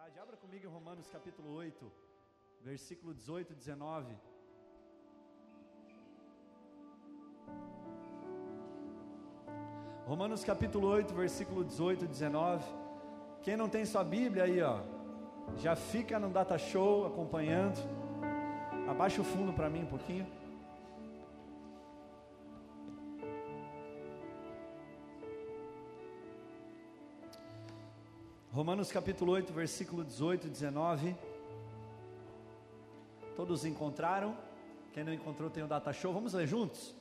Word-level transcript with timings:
vontade, 0.00 0.18
abra 0.18 0.36
comigo 0.36 0.64
em 0.64 0.68
Romanos 0.68 1.06
capítulo 1.10 1.52
8, 1.52 1.92
versículo 2.62 3.12
18 3.12 3.52
e 3.52 3.56
19. 3.56 4.16
Romanos 10.06 10.42
capítulo 10.42 10.88
8, 10.88 11.12
versículo 11.12 11.62
18 11.62 12.06
e 12.06 12.08
19. 12.08 12.64
Quem 13.42 13.58
não 13.58 13.68
tem 13.68 13.84
sua 13.84 14.02
Bíblia 14.02 14.44
aí, 14.44 14.62
ó, 14.62 14.80
já 15.58 15.76
fica 15.76 16.18
no 16.18 16.30
Data 16.30 16.56
Show 16.56 17.06
acompanhando. 17.06 17.78
Abaixa 18.88 19.20
o 19.20 19.24
fundo 19.24 19.52
para 19.52 19.68
mim 19.68 19.82
um 19.82 19.86
pouquinho. 19.86 20.26
Romanos 28.60 28.92
capítulo 28.92 29.32
8, 29.32 29.54
versículo 29.54 30.04
18 30.04 30.46
e 30.46 30.50
19. 30.50 31.16
Todos 33.34 33.64
encontraram? 33.64 34.36
Quem 34.92 35.02
não 35.02 35.14
encontrou 35.14 35.48
tem 35.48 35.62
o 35.62 35.66
data 35.66 35.94
show. 35.94 36.12
Vamos 36.12 36.34
ler 36.34 36.46
juntos? 36.46 36.94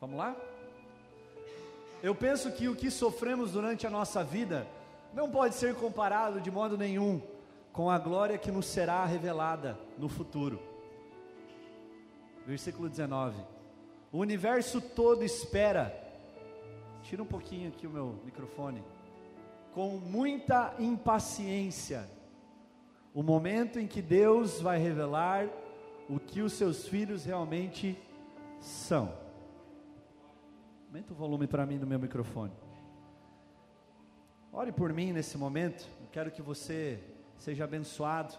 Vamos 0.00 0.16
lá? 0.16 0.36
Eu 2.00 2.14
penso 2.14 2.52
que 2.52 2.68
o 2.68 2.76
que 2.76 2.88
sofremos 2.88 3.50
durante 3.50 3.84
a 3.84 3.90
nossa 3.90 4.22
vida 4.22 4.64
não 5.12 5.28
pode 5.28 5.56
ser 5.56 5.74
comparado 5.74 6.40
de 6.40 6.52
modo 6.52 6.78
nenhum 6.78 7.20
com 7.72 7.90
a 7.90 7.98
glória 7.98 8.38
que 8.38 8.52
nos 8.52 8.66
será 8.66 9.04
revelada 9.04 9.76
no 9.98 10.08
futuro. 10.08 10.62
Versículo 12.46 12.88
19. 12.88 13.42
O 14.12 14.18
universo 14.18 14.80
todo 14.80 15.24
espera. 15.24 15.92
Tira 17.02 17.24
um 17.24 17.26
pouquinho 17.26 17.70
aqui 17.70 17.88
o 17.88 17.90
meu 17.90 18.20
microfone 18.24 18.80
com 19.74 19.96
muita 19.98 20.74
impaciência 20.78 22.08
o 23.14 23.22
momento 23.22 23.78
em 23.78 23.86
que 23.86 24.02
Deus 24.02 24.60
vai 24.60 24.76
revelar 24.76 25.48
o 26.10 26.18
que 26.18 26.40
os 26.42 26.52
seus 26.52 26.88
filhos 26.88 27.24
realmente 27.24 27.96
são. 28.60 29.16
Aumenta 30.88 31.12
o 31.12 31.16
volume 31.16 31.46
para 31.46 31.64
mim 31.64 31.78
do 31.78 31.86
meu 31.86 31.98
microfone. 31.98 32.52
Ore 34.52 34.72
por 34.72 34.92
mim 34.92 35.12
nesse 35.12 35.38
momento. 35.38 35.88
Eu 36.00 36.08
quero 36.10 36.30
que 36.32 36.42
você 36.42 36.98
seja 37.38 37.62
abençoado. 37.62 38.34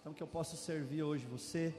Então 0.00 0.14
que 0.14 0.22
eu 0.22 0.26
possa 0.26 0.56
servir 0.56 1.02
hoje 1.02 1.26
você. 1.26 1.74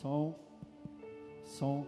Som. 0.00 0.34
Som. 1.44 1.86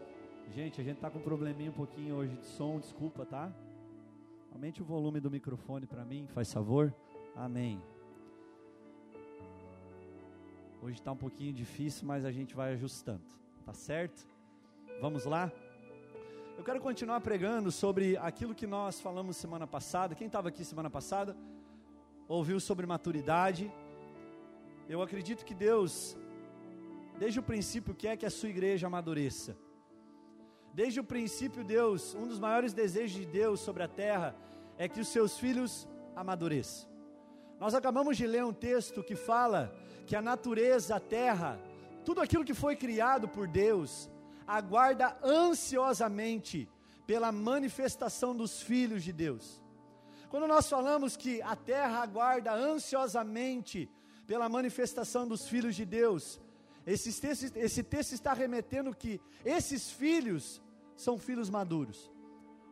Gente, 0.54 0.78
a 0.78 0.84
gente 0.84 0.98
tá 0.98 1.08
com 1.08 1.18
um 1.18 1.22
probleminha 1.22 1.70
um 1.70 1.74
pouquinho 1.74 2.16
hoje 2.16 2.36
de 2.36 2.44
som, 2.44 2.78
desculpa, 2.78 3.24
tá? 3.24 3.50
Aumente 4.52 4.82
o 4.82 4.84
volume 4.84 5.18
do 5.18 5.30
microfone 5.30 5.86
para 5.86 6.04
mim, 6.04 6.26
faz 6.26 6.52
favor. 6.52 6.94
Amém. 7.34 7.80
Hoje 10.82 10.98
está 10.98 11.10
um 11.10 11.16
pouquinho 11.16 11.54
difícil, 11.54 12.06
mas 12.06 12.26
a 12.26 12.30
gente 12.30 12.54
vai 12.54 12.74
ajustando, 12.74 13.22
tá 13.64 13.72
certo? 13.72 14.26
Vamos 15.00 15.24
lá? 15.24 15.50
Eu 16.58 16.64
quero 16.64 16.82
continuar 16.82 17.22
pregando 17.22 17.72
sobre 17.72 18.18
aquilo 18.18 18.54
que 18.54 18.66
nós 18.66 19.00
falamos 19.00 19.38
semana 19.38 19.66
passada. 19.66 20.14
Quem 20.14 20.26
estava 20.26 20.50
aqui 20.50 20.66
semana 20.66 20.90
passada 20.90 21.34
ouviu 22.28 22.60
sobre 22.60 22.84
maturidade. 22.84 23.72
Eu 24.86 25.00
acredito 25.00 25.46
que 25.46 25.54
Deus, 25.54 26.14
desde 27.18 27.40
o 27.40 27.42
princípio, 27.42 27.94
quer 27.94 28.16
que 28.16 28.26
a 28.26 28.30
sua 28.30 28.48
igreja 28.48 28.86
amadureça. 28.86 29.56
Desde 30.74 31.00
o 31.00 31.04
princípio, 31.04 31.62
Deus, 31.62 32.14
um 32.14 32.26
dos 32.26 32.38
maiores 32.38 32.72
desejos 32.72 33.16
de 33.16 33.26
Deus 33.26 33.60
sobre 33.60 33.82
a 33.82 33.88
terra 33.88 34.34
é 34.78 34.88
que 34.88 35.00
os 35.00 35.08
seus 35.08 35.38
filhos 35.38 35.86
amadureçam. 36.16 36.88
Nós 37.60 37.74
acabamos 37.74 38.16
de 38.16 38.26
ler 38.26 38.44
um 38.44 38.52
texto 38.52 39.02
que 39.02 39.14
fala 39.14 39.74
que 40.06 40.16
a 40.16 40.22
natureza, 40.22 40.96
a 40.96 41.00
terra, 41.00 41.60
tudo 42.04 42.20
aquilo 42.20 42.44
que 42.44 42.54
foi 42.54 42.74
criado 42.74 43.28
por 43.28 43.46
Deus, 43.46 44.10
aguarda 44.46 45.16
ansiosamente 45.22 46.68
pela 47.06 47.30
manifestação 47.30 48.34
dos 48.34 48.62
filhos 48.62 49.04
de 49.04 49.12
Deus. 49.12 49.62
Quando 50.28 50.48
nós 50.48 50.68
falamos 50.68 51.16
que 51.16 51.42
a 51.42 51.54
terra 51.54 52.02
aguarda 52.02 52.52
ansiosamente 52.52 53.88
pela 54.26 54.48
manifestação 54.48 55.26
dos 55.26 55.46
filhos 55.46 55.74
de 55.74 55.84
Deus. 55.84 56.40
Esse 56.86 57.20
texto, 57.20 57.56
esse 57.56 57.82
texto 57.82 58.12
está 58.12 58.32
remetendo 58.32 58.94
que 58.94 59.20
esses 59.44 59.90
filhos 59.90 60.60
são 60.96 61.18
filhos 61.18 61.48
maduros. 61.48 62.10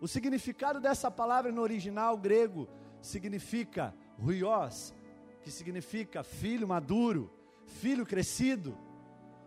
O 0.00 0.08
significado 0.08 0.80
dessa 0.80 1.10
palavra 1.10 1.52
no 1.52 1.60
original 1.60 2.16
grego 2.16 2.68
significa 3.00 3.94
ruios, 4.18 4.94
que 5.42 5.50
significa 5.50 6.22
filho 6.22 6.66
maduro, 6.66 7.30
filho 7.66 8.04
crescido. 8.04 8.76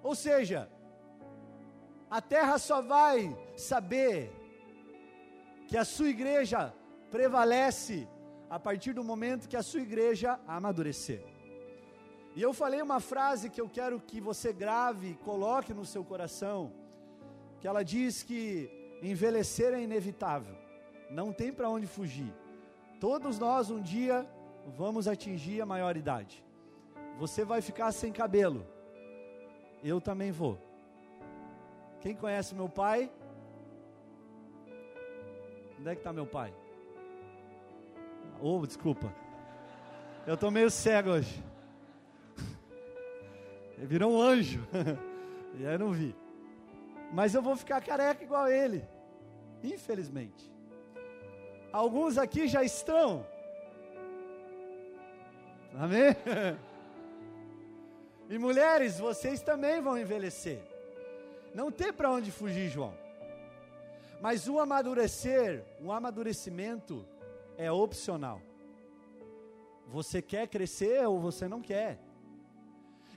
Ou 0.01 0.15
seja, 0.15 0.69
a 2.09 2.21
terra 2.21 2.57
só 2.57 2.81
vai 2.81 3.35
saber 3.57 4.31
que 5.67 5.75
a 5.75 5.83
sua 5.83 6.09
igreja 6.09 6.73
prevalece 7.09 8.07
a 8.49 8.59
partir 8.59 8.93
do 8.93 9.03
momento 9.03 9.49
que 9.49 9.57
a 9.57 9.63
sua 9.63 9.81
igreja 9.81 10.39
amadurecer. 10.47 11.32
E 12.35 12.41
eu 12.41 12.51
falei 12.53 12.81
uma 12.81 12.99
frase 12.99 13.49
que 13.49 13.61
eu 13.61 13.69
quero 13.69 13.99
que 13.99 14.19
você 14.19 14.51
grave, 14.51 15.15
coloque 15.23 15.73
no 15.73 15.85
seu 15.85 16.03
coração, 16.03 16.71
que 17.59 17.67
ela 17.67 17.83
diz 17.83 18.23
que 18.23 18.69
envelhecer 19.03 19.73
é 19.73 19.81
inevitável, 19.81 20.55
não 21.11 21.31
tem 21.31 21.53
para 21.53 21.69
onde 21.69 21.85
fugir. 21.85 22.33
Todos 22.99 23.37
nós 23.37 23.69
um 23.69 23.81
dia 23.81 24.27
vamos 24.75 25.07
atingir 25.07 25.61
a 25.61 25.65
maioridade. 25.65 26.43
Você 27.19 27.45
vai 27.45 27.61
ficar 27.61 27.91
sem 27.91 28.11
cabelo. 28.11 28.65
Eu 29.83 30.01
também 30.01 30.31
vou. 30.31 30.57
Quem 32.01 32.15
conhece 32.15 32.55
meu 32.55 32.67
pai? 32.67 33.11
Onde 35.79 35.89
é 35.89 35.93
que 35.93 35.99
está 35.99 36.11
meu 36.11 36.25
pai? 36.25 36.53
Oh, 38.41 38.65
desculpa. 38.65 39.13
Eu 40.25 40.33
estou 40.33 40.49
meio 40.49 40.71
cego 40.71 41.11
hoje. 41.11 41.52
Ele 43.77 43.87
virou 43.87 44.13
um 44.13 44.21
anjo. 44.21 44.67
e 45.57 45.65
aí 45.65 45.73
eu 45.73 45.79
não 45.79 45.91
vi. 45.91 46.15
Mas 47.11 47.33
eu 47.35 47.41
vou 47.41 47.55
ficar 47.55 47.81
careca 47.81 48.23
igual 48.23 48.47
ele. 48.47 48.83
Infelizmente. 49.63 50.51
Alguns 51.71 52.17
aqui 52.17 52.47
já 52.47 52.63
estão. 52.63 53.25
Amém? 55.75 56.15
E 58.29 58.37
mulheres, 58.37 58.97
vocês 58.97 59.41
também 59.41 59.81
vão 59.81 59.97
envelhecer. 59.97 60.59
Não 61.53 61.69
tem 61.69 61.91
para 61.93 62.09
onde 62.09 62.31
fugir, 62.31 62.69
João. 62.69 62.97
Mas 64.21 64.47
o 64.47 64.59
amadurecer, 64.59 65.63
o 65.81 65.91
amadurecimento 65.91 67.05
é 67.57 67.71
opcional. 67.71 68.41
Você 69.87 70.21
quer 70.21 70.47
crescer 70.47 71.05
ou 71.05 71.19
você 71.19 71.47
não 71.47 71.61
quer? 71.61 71.99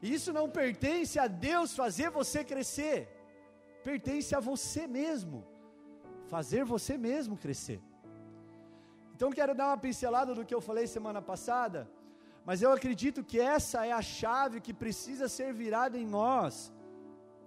Isso 0.03 0.33
não 0.33 0.49
pertence 0.49 1.19
a 1.19 1.27
Deus 1.27 1.75
fazer 1.75 2.11
você 2.11 2.45
crescer, 2.45 3.09
pertence 3.83 4.35
a 4.35 4.41
você 4.41 4.87
mesmo, 4.87 5.45
fazer 6.27 6.65
você 6.65 6.99
mesmo 6.99 7.37
crescer. 7.37 7.81
Então 9.15 9.31
quero 9.31 9.55
dar 9.55 9.69
uma 9.69 9.79
pincelada 9.79 10.35
do 10.35 10.45
que 10.45 10.55
eu 10.55 10.61
falei 10.61 10.87
semana 10.87 11.23
passada, 11.23 11.89
mas 12.45 12.61
eu 12.61 12.71
acredito 12.73 13.25
que 13.25 13.41
essa 13.41 13.87
é 13.87 13.93
a 13.93 14.03
chave 14.03 14.61
que 14.61 14.75
precisa 14.75 15.29
ser 15.29 15.53
virada 15.53 15.99
em 15.99 16.07
nós, 16.07 16.73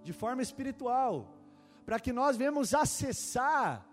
de 0.04 0.12
forma 0.12 0.42
espiritual, 0.42 1.28
para 1.86 2.00
que 2.00 2.12
nós 2.12 2.36
venhamos 2.36 2.74
acessar 2.74 3.86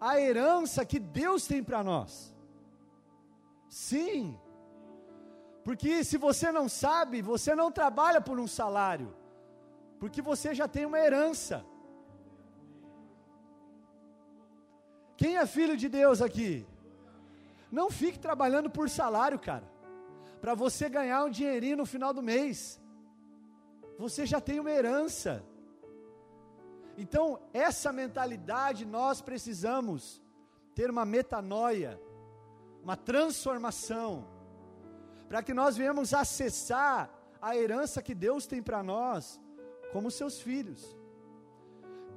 a 0.00 0.18
herança 0.18 0.84
que 0.84 0.98
Deus 0.98 1.46
tem 1.46 1.62
para 1.62 1.84
nós. 1.84 2.34
Sim, 3.68 4.36
porque 5.64 6.02
se 6.04 6.16
você 6.16 6.50
não 6.50 6.68
sabe, 6.68 7.20
você 7.20 7.54
não 7.54 7.70
trabalha 7.70 8.20
por 8.20 8.38
um 8.40 8.46
salário, 8.46 9.14
porque 9.98 10.22
você 10.22 10.54
já 10.54 10.66
tem 10.66 10.86
uma 10.86 10.98
herança. 10.98 11.64
Quem 15.16 15.36
é 15.36 15.46
filho 15.46 15.76
de 15.76 15.88
Deus 15.88 16.22
aqui? 16.22 16.66
Não 17.70 17.90
fique 17.90 18.18
trabalhando 18.18 18.70
por 18.70 18.88
salário, 18.88 19.38
cara. 19.38 19.64
Para 20.40 20.54
você 20.54 20.88
ganhar 20.88 21.24
um 21.24 21.30
dinheirinho 21.30 21.76
no 21.76 21.84
final 21.84 22.14
do 22.14 22.22
mês. 22.22 22.80
Você 23.98 24.24
já 24.24 24.40
tem 24.40 24.58
uma 24.58 24.70
herança. 24.70 25.44
Então, 26.96 27.38
essa 27.52 27.92
mentalidade 27.92 28.86
nós 28.86 29.20
precisamos 29.20 30.22
ter 30.74 30.90
uma 30.90 31.04
metanoia, 31.04 32.00
uma 32.82 32.96
transformação, 32.96 34.26
para 35.30 35.44
que 35.44 35.54
nós 35.54 35.76
venhamos 35.76 36.12
acessar 36.12 37.08
a 37.40 37.56
herança 37.56 38.02
que 38.02 38.16
Deus 38.16 38.48
tem 38.48 38.60
para 38.60 38.82
nós, 38.82 39.40
como 39.92 40.10
seus 40.10 40.40
filhos. 40.40 40.96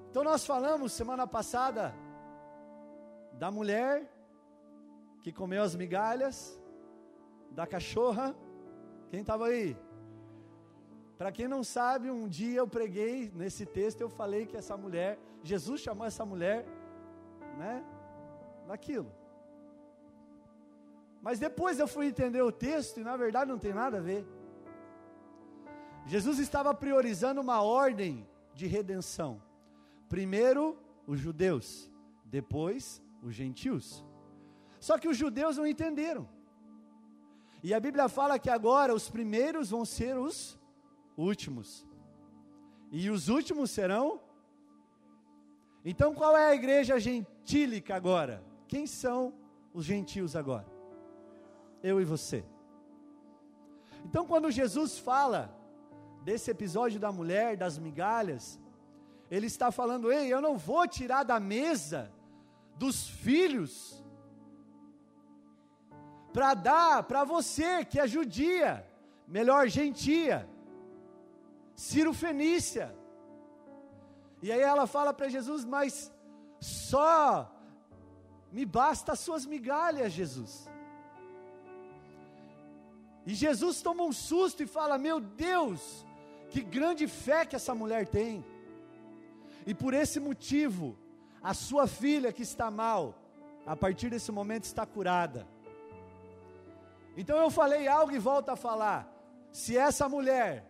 Então, 0.10 0.24
nós 0.24 0.44
falamos 0.48 0.94
semana 0.94 1.28
passada 1.28 1.94
da 3.34 3.52
mulher 3.52 4.12
que 5.22 5.32
comeu 5.32 5.62
as 5.62 5.76
migalhas, 5.76 6.60
da 7.52 7.68
cachorra. 7.68 8.36
Quem 9.12 9.22
estava 9.22 9.46
aí? 9.46 9.78
Para 11.16 11.32
quem 11.32 11.48
não 11.48 11.64
sabe, 11.64 12.10
um 12.10 12.28
dia 12.28 12.62
eu 12.62 12.68
preguei 12.68 13.32
nesse 13.36 13.64
texto, 13.64 14.02
eu 14.02 14.10
falei 14.10 14.48
que 14.48 14.58
essa 14.58 14.76
mulher, 14.76 15.20
Jesus 15.44 15.82
chamou 15.82 16.08
essa 16.08 16.26
mulher, 16.26 16.66
né, 17.60 17.86
naquilo. 18.66 19.12
Mas 21.24 21.40
depois 21.40 21.80
eu 21.80 21.88
fui 21.88 22.08
entender 22.08 22.42
o 22.42 22.52
texto 22.52 23.00
e 23.00 23.04
na 23.04 23.16
verdade 23.16 23.50
não 23.50 23.58
tem 23.58 23.74
nada 23.74 24.00
a 24.00 24.02
ver. 24.02 24.28
Jesus 26.06 26.38
estava 26.38 26.74
priorizando 26.74 27.40
uma 27.40 27.62
ordem 27.62 28.28
de 28.54 28.68
redenção. 28.68 29.42
Primeiro 30.10 30.78
os 31.08 31.22
judeus, 31.22 31.90
depois 32.26 33.02
os 33.22 33.34
gentios. 33.34 34.06
Só 34.82 34.98
que 34.98 35.08
os 35.08 35.16
judeus 35.16 35.56
não 35.56 35.66
entenderam. 35.66 36.28
E 37.64 37.74
a 37.74 37.80
Bíblia 37.80 38.10
fala 38.10 38.38
que 38.38 38.50
agora 38.50 38.94
os 38.94 39.10
primeiros 39.10 39.70
vão 39.70 39.86
ser 39.86 40.18
os 40.18 40.60
últimos. 41.16 41.88
E 42.92 43.10
os 43.10 43.30
últimos 43.30 43.72
serão. 43.72 44.20
Então 45.86 46.14
qual 46.14 46.36
é 46.36 46.48
a 46.48 46.56
igreja 46.56 47.00
gentílica 47.00 47.96
agora? 47.96 48.44
Quem 48.68 48.86
são 48.86 49.34
os 49.74 49.86
gentios 49.86 50.36
agora? 50.36 50.73
Eu 51.84 52.02
e 52.02 52.06
você. 52.06 52.44
Então 54.06 54.26
quando 54.26 54.50
Jesus 54.50 54.98
fala 54.98 55.54
desse 56.24 56.50
episódio 56.50 57.00
da 57.00 57.12
mulher, 57.12 57.58
das 57.58 57.78
migalhas, 57.78 58.60
ele 59.30 59.48
está 59.48 59.72
falando: 59.72 60.12
ei, 60.12 60.34
eu 60.34 60.42
não 60.42 60.58
vou 60.58 60.88
tirar 60.88 61.24
da 61.24 61.40
mesa 61.40 62.12
dos 62.78 63.08
filhos 63.08 64.04
para 66.32 66.54
dar 66.54 67.04
para 67.04 67.24
você 67.24 67.86
que 67.86 68.00
é 68.00 68.08
judia, 68.08 68.86
melhor 69.28 69.68
gentia, 69.68 70.50
Ciro 71.76 72.14
Fenícia. 72.14 72.96
E 74.42 74.52
aí 74.52 74.62
ela 74.62 74.86
fala 74.88 75.14
para 75.14 75.30
Jesus: 75.30 75.64
Mas 75.64 76.12
só 76.60 77.52
me 78.52 78.66
basta 78.66 79.14
as 79.14 79.20
suas 79.20 79.46
migalhas, 79.46 80.12
Jesus. 80.12 80.70
E 83.26 83.34
Jesus 83.34 83.82
toma 83.82 84.04
um 84.04 84.12
susto 84.12 84.64
e 84.64 84.68
fala: 84.68 84.98
Meu 84.98 85.20
Deus, 85.20 86.06
que 86.50 86.62
grande 86.62 87.08
fé 87.08 87.46
que 87.46 87.56
essa 87.56 87.74
mulher 87.74 88.08
tem. 88.08 88.44
E 89.66 89.74
por 89.74 89.94
esse 89.94 90.20
motivo, 90.20 90.98
a 91.42 91.54
sua 91.54 91.88
filha 91.88 92.34
que 92.34 92.42
está 92.42 92.70
mal, 92.70 93.16
a 93.66 93.76
partir 93.76 94.10
desse 94.10 94.32
momento 94.32 94.66
está 94.66 94.86
curada. 94.86 95.48
Então 97.16 97.38
eu 97.38 97.50
falei 97.50 97.88
algo 97.88 98.14
e 98.14 98.20
volto 98.20 98.50
a 98.50 98.56
falar. 98.56 99.10
Se 99.52 99.78
essa 99.78 100.10
mulher, 100.10 100.66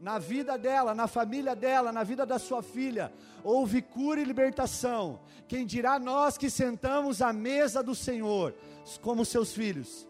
na 0.00 0.18
vida 0.18 0.58
dela, 0.58 0.94
na 0.94 1.06
família 1.06 1.54
dela, 1.54 1.92
na 1.92 2.02
vida 2.02 2.26
da 2.26 2.38
sua 2.38 2.62
filha, 2.62 3.12
houve 3.42 3.82
cura 3.82 4.20
e 4.20 4.24
libertação, 4.24 5.20
quem 5.46 5.66
dirá 5.66 5.98
nós 5.98 6.38
que 6.38 6.48
sentamos 6.48 7.20
à 7.20 7.32
mesa 7.32 7.82
do 7.82 7.94
Senhor, 7.94 8.54
como 9.02 9.24
seus 9.24 9.52
filhos? 9.52 10.08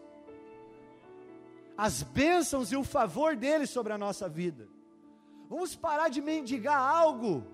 As 1.77 2.03
bênçãos 2.03 2.71
e 2.71 2.75
o 2.75 2.83
favor 2.83 3.35
dele 3.35 3.67
sobre 3.67 3.91
a 3.93 3.97
nossa 3.97 4.29
vida. 4.29 4.67
Vamos 5.49 5.75
parar 5.75 6.09
de 6.09 6.21
mendigar 6.21 6.79
algo 6.79 7.45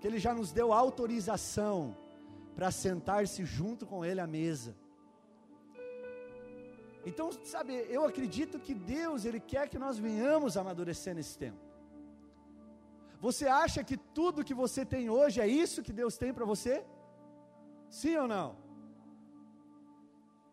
que 0.00 0.06
ele 0.06 0.18
já 0.18 0.32
nos 0.32 0.52
deu 0.52 0.72
autorização 0.72 1.96
para 2.54 2.70
sentar-se 2.70 3.44
junto 3.44 3.86
com 3.86 4.04
ele 4.04 4.20
à 4.20 4.26
mesa. 4.26 4.74
Então, 7.04 7.30
sabe, 7.44 7.72
eu 7.88 8.04
acredito 8.04 8.58
que 8.58 8.74
Deus, 8.74 9.24
Ele 9.24 9.40
quer 9.40 9.68
que 9.68 9.78
nós 9.78 9.98
venhamos 9.98 10.56
amadurecer 10.56 11.14
nesse 11.14 11.36
tempo. 11.38 11.58
Você 13.20 13.46
acha 13.46 13.82
que 13.84 13.96
tudo 13.96 14.44
que 14.44 14.54
você 14.54 14.84
tem 14.84 15.08
hoje 15.10 15.40
é 15.40 15.46
isso 15.46 15.82
que 15.82 15.92
Deus 15.92 16.16
tem 16.16 16.32
para 16.32 16.44
você? 16.44 16.84
Sim 17.88 18.16
ou 18.16 18.28
não? 18.28 18.56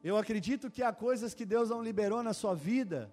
Eu 0.03 0.17
acredito 0.17 0.69
que 0.69 0.83
há 0.83 0.93
coisas 0.93 1.33
que 1.33 1.45
Deus 1.45 1.69
não 1.69 1.81
liberou 1.81 2.21
na 2.21 2.33
sua 2.33 2.53
vida, 2.53 3.11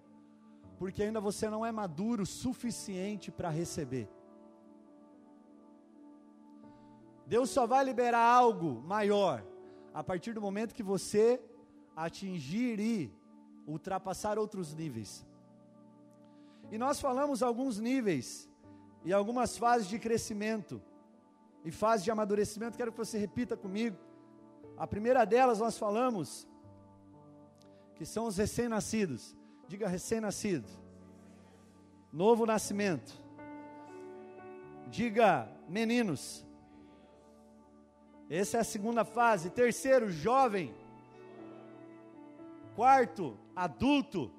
porque 0.77 1.03
ainda 1.03 1.19
você 1.19 1.49
não 1.49 1.65
é 1.65 1.71
maduro 1.71 2.23
o 2.23 2.25
suficiente 2.25 3.31
para 3.31 3.49
receber. 3.49 4.07
Deus 7.25 7.49
só 7.49 7.65
vai 7.65 7.83
liberar 7.83 8.19
algo 8.19 8.81
maior 8.81 9.43
a 9.93 10.03
partir 10.03 10.33
do 10.33 10.41
momento 10.41 10.75
que 10.75 10.83
você 10.83 11.41
atingir 11.95 12.79
e 12.79 13.11
ultrapassar 13.65 14.37
outros 14.37 14.73
níveis. 14.73 15.25
E 16.71 16.77
nós 16.77 16.99
falamos 16.99 17.41
alguns 17.41 17.79
níveis 17.79 18.49
e 19.03 19.13
algumas 19.13 19.57
fases 19.57 19.87
de 19.87 19.97
crescimento 19.97 20.81
e 21.63 21.71
fases 21.71 22.03
de 22.03 22.11
amadurecimento. 22.11 22.77
Quero 22.77 22.91
que 22.91 22.97
você 22.97 23.17
repita 23.17 23.57
comigo. 23.57 23.97
A 24.77 24.85
primeira 24.85 25.25
delas 25.25 25.59
nós 25.59 25.77
falamos 25.77 26.47
que 27.95 28.05
são 28.05 28.25
os 28.25 28.37
recém-nascidos. 28.37 29.35
Diga 29.67 29.87
recém-nascido. 29.87 30.67
Novo 32.11 32.45
nascimento. 32.45 33.13
Diga 34.89 35.49
meninos. 35.67 36.45
Essa 38.29 38.57
é 38.57 38.59
a 38.61 38.63
segunda 38.63 39.03
fase. 39.03 39.49
Terceiro, 39.49 40.11
jovem. 40.11 40.73
Quarto, 42.75 43.37
adulto. 43.55 44.31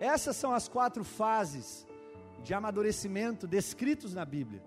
Essas 0.00 0.36
são 0.36 0.52
as 0.52 0.68
quatro 0.68 1.04
fases 1.04 1.86
de 2.42 2.52
amadurecimento 2.52 3.46
descritos 3.46 4.12
na 4.12 4.24
Bíblia: 4.24 4.62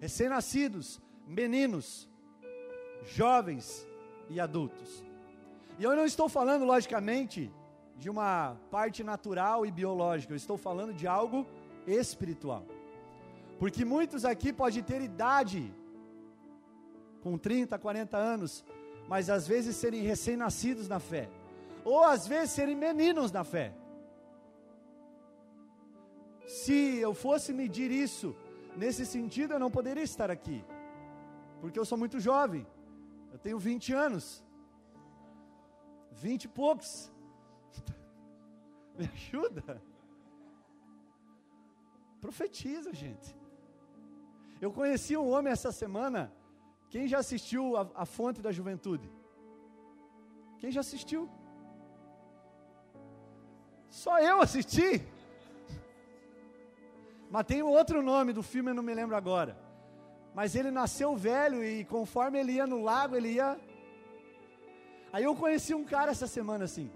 recém-nascidos, 0.00 1.00
meninos, 1.26 2.08
jovens 3.04 3.86
e 4.28 4.38
adultos. 4.40 5.05
E 5.78 5.84
eu 5.84 5.94
não 5.94 6.04
estou 6.04 6.28
falando, 6.28 6.64
logicamente, 6.64 7.52
de 7.98 8.08
uma 8.08 8.56
parte 8.70 9.02
natural 9.02 9.66
e 9.66 9.70
biológica, 9.70 10.32
eu 10.32 10.36
estou 10.36 10.56
falando 10.56 10.92
de 10.92 11.06
algo 11.06 11.46
espiritual. 11.86 12.64
Porque 13.58 13.84
muitos 13.84 14.24
aqui 14.24 14.52
podem 14.52 14.82
ter 14.82 15.00
idade, 15.00 15.72
com 17.22 17.36
30, 17.38 17.78
40 17.78 18.16
anos, 18.16 18.64
mas 19.08 19.30
às 19.30 19.46
vezes 19.46 19.76
serem 19.76 20.02
recém-nascidos 20.02 20.88
na 20.88 20.98
fé, 20.98 21.28
ou 21.84 22.04
às 22.04 22.26
vezes 22.26 22.50
serem 22.50 22.76
meninos 22.76 23.32
na 23.32 23.44
fé. 23.44 23.72
Se 26.46 26.96
eu 26.98 27.12
fosse 27.14 27.52
medir 27.52 27.90
isso 27.90 28.34
nesse 28.76 29.04
sentido, 29.04 29.54
eu 29.54 29.58
não 29.58 29.70
poderia 29.70 30.02
estar 30.02 30.30
aqui, 30.30 30.64
porque 31.60 31.78
eu 31.78 31.84
sou 31.84 31.96
muito 31.96 32.20
jovem, 32.20 32.66
eu 33.32 33.38
tenho 33.38 33.58
20 33.58 33.92
anos, 33.92 34.44
20 36.16 36.44
e 36.44 36.48
poucos. 36.48 37.12
Me 38.98 39.08
ajuda. 39.12 39.82
Profetiza, 42.20 42.92
gente. 42.92 43.36
Eu 44.60 44.72
conheci 44.72 45.16
um 45.16 45.28
homem 45.28 45.52
essa 45.52 45.70
semana 45.70 46.32
quem 46.90 47.06
já 47.08 47.18
assistiu 47.18 47.76
a, 47.76 47.88
a 47.94 48.06
Fonte 48.06 48.40
da 48.40 48.52
Juventude? 48.52 49.10
Quem 50.58 50.70
já 50.70 50.80
assistiu? 50.80 51.28
Só 53.90 54.18
eu 54.20 54.40
assisti. 54.40 55.02
Mas 57.30 57.46
tem 57.46 57.62
outro 57.62 58.02
nome 58.02 58.32
do 58.32 58.42
filme, 58.42 58.70
eu 58.70 58.74
não 58.74 58.82
me 58.82 58.94
lembro 58.94 59.16
agora. 59.16 59.58
Mas 60.34 60.54
ele 60.54 60.70
nasceu 60.70 61.16
velho 61.16 61.64
e 61.64 61.84
conforme 61.84 62.38
ele 62.38 62.52
ia 62.52 62.66
no 62.66 62.82
lago, 62.82 63.16
ele 63.16 63.32
ia. 63.32 63.58
Aí 65.16 65.24
eu 65.24 65.34
conheci 65.34 65.74
um 65.74 65.84
cara 65.84 66.10
essa 66.10 66.26
semana 66.26 66.64
assim. 66.64 66.90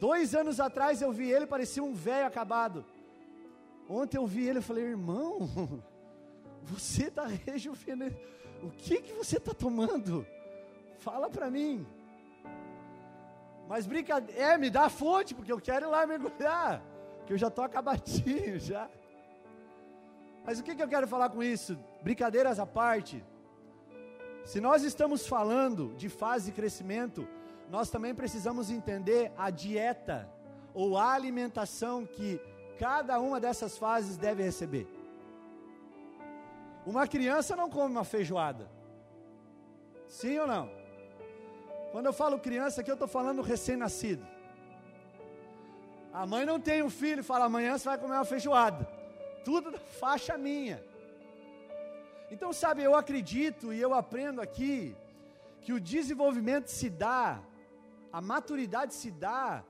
Dois 0.00 0.34
anos 0.34 0.58
atrás 0.58 1.00
eu 1.00 1.12
vi 1.12 1.30
ele, 1.30 1.46
parecia 1.46 1.82
um 1.82 1.94
velho 1.94 2.26
acabado. 2.26 2.84
Ontem 3.88 4.16
eu 4.16 4.26
vi 4.26 4.48
ele 4.48 4.58
e 4.58 4.68
falei, 4.70 4.84
irmão, 4.84 5.38
Você 6.66 7.04
está 7.04 7.26
rejuvenescendo. 7.26 8.20
O 8.62 8.70
que, 8.70 9.00
que 9.00 9.12
você 9.12 9.36
está 9.36 9.54
tomando? 9.54 10.26
Fala 10.98 11.30
para 11.30 11.48
mim. 11.48 11.86
Mas 13.68 13.86
brincadeira, 13.86 14.40
é, 14.40 14.58
me 14.58 14.70
dá 14.70 14.86
a 14.86 14.88
fonte, 14.88 15.34
porque 15.34 15.52
eu 15.52 15.60
quero 15.60 15.86
ir 15.86 15.88
lá 15.88 16.06
mergulhar. 16.06 16.82
Que 17.26 17.32
eu 17.34 17.38
já 17.38 17.48
estou 17.48 17.64
acabadinho 17.64 18.58
já. 18.68 18.88
Mas 20.44 20.58
o 20.58 20.64
que, 20.64 20.74
que 20.74 20.82
eu 20.82 20.88
quero 20.88 21.06
falar 21.06 21.28
com 21.28 21.42
isso? 21.42 21.78
Brincadeiras 22.02 22.58
à 22.58 22.66
parte. 22.66 23.22
Se 24.46 24.60
nós 24.60 24.84
estamos 24.84 25.26
falando 25.26 25.92
de 25.96 26.08
fase 26.08 26.46
de 26.46 26.52
crescimento, 26.52 27.26
nós 27.68 27.90
também 27.90 28.14
precisamos 28.14 28.70
entender 28.70 29.32
a 29.36 29.50
dieta 29.50 30.30
ou 30.72 30.96
a 30.96 31.12
alimentação 31.12 32.06
que 32.06 32.40
cada 32.78 33.18
uma 33.18 33.40
dessas 33.40 33.76
fases 33.76 34.16
deve 34.16 34.44
receber. 34.44 34.86
Uma 36.86 37.08
criança 37.08 37.56
não 37.56 37.68
come 37.68 37.90
uma 37.90 38.04
feijoada. 38.04 38.70
Sim 40.06 40.38
ou 40.38 40.46
não? 40.46 40.70
Quando 41.90 42.06
eu 42.06 42.12
falo 42.12 42.38
criança 42.38 42.82
aqui, 42.82 42.90
eu 42.90 42.94
estou 42.94 43.08
falando 43.08 43.42
recém-nascido. 43.42 44.24
A 46.12 46.24
mãe 46.24 46.46
não 46.46 46.60
tem 46.60 46.84
um 46.84 46.90
filho 46.90 47.18
e 47.18 47.24
fala: 47.24 47.46
amanhã 47.46 47.76
você 47.76 47.84
vai 47.86 47.98
comer 47.98 48.14
uma 48.14 48.24
feijoada. 48.24 48.88
Tudo 49.44 49.72
da 49.72 49.78
faixa 49.80 50.38
minha. 50.38 50.80
Então, 52.30 52.52
sabe, 52.52 52.82
eu 52.82 52.94
acredito 52.94 53.72
e 53.72 53.80
eu 53.80 53.94
aprendo 53.94 54.40
aqui 54.40 54.96
que 55.60 55.72
o 55.72 55.80
desenvolvimento 55.80 56.68
se 56.68 56.90
dá, 56.90 57.40
a 58.12 58.20
maturidade 58.20 58.94
se 58.94 59.10
dá, 59.10 59.64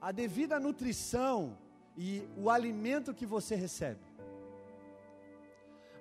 a 0.00 0.10
devida 0.10 0.58
nutrição 0.58 1.56
e 1.96 2.26
o 2.36 2.48
alimento 2.48 3.12
que 3.12 3.26
você 3.26 3.54
recebe. 3.54 4.00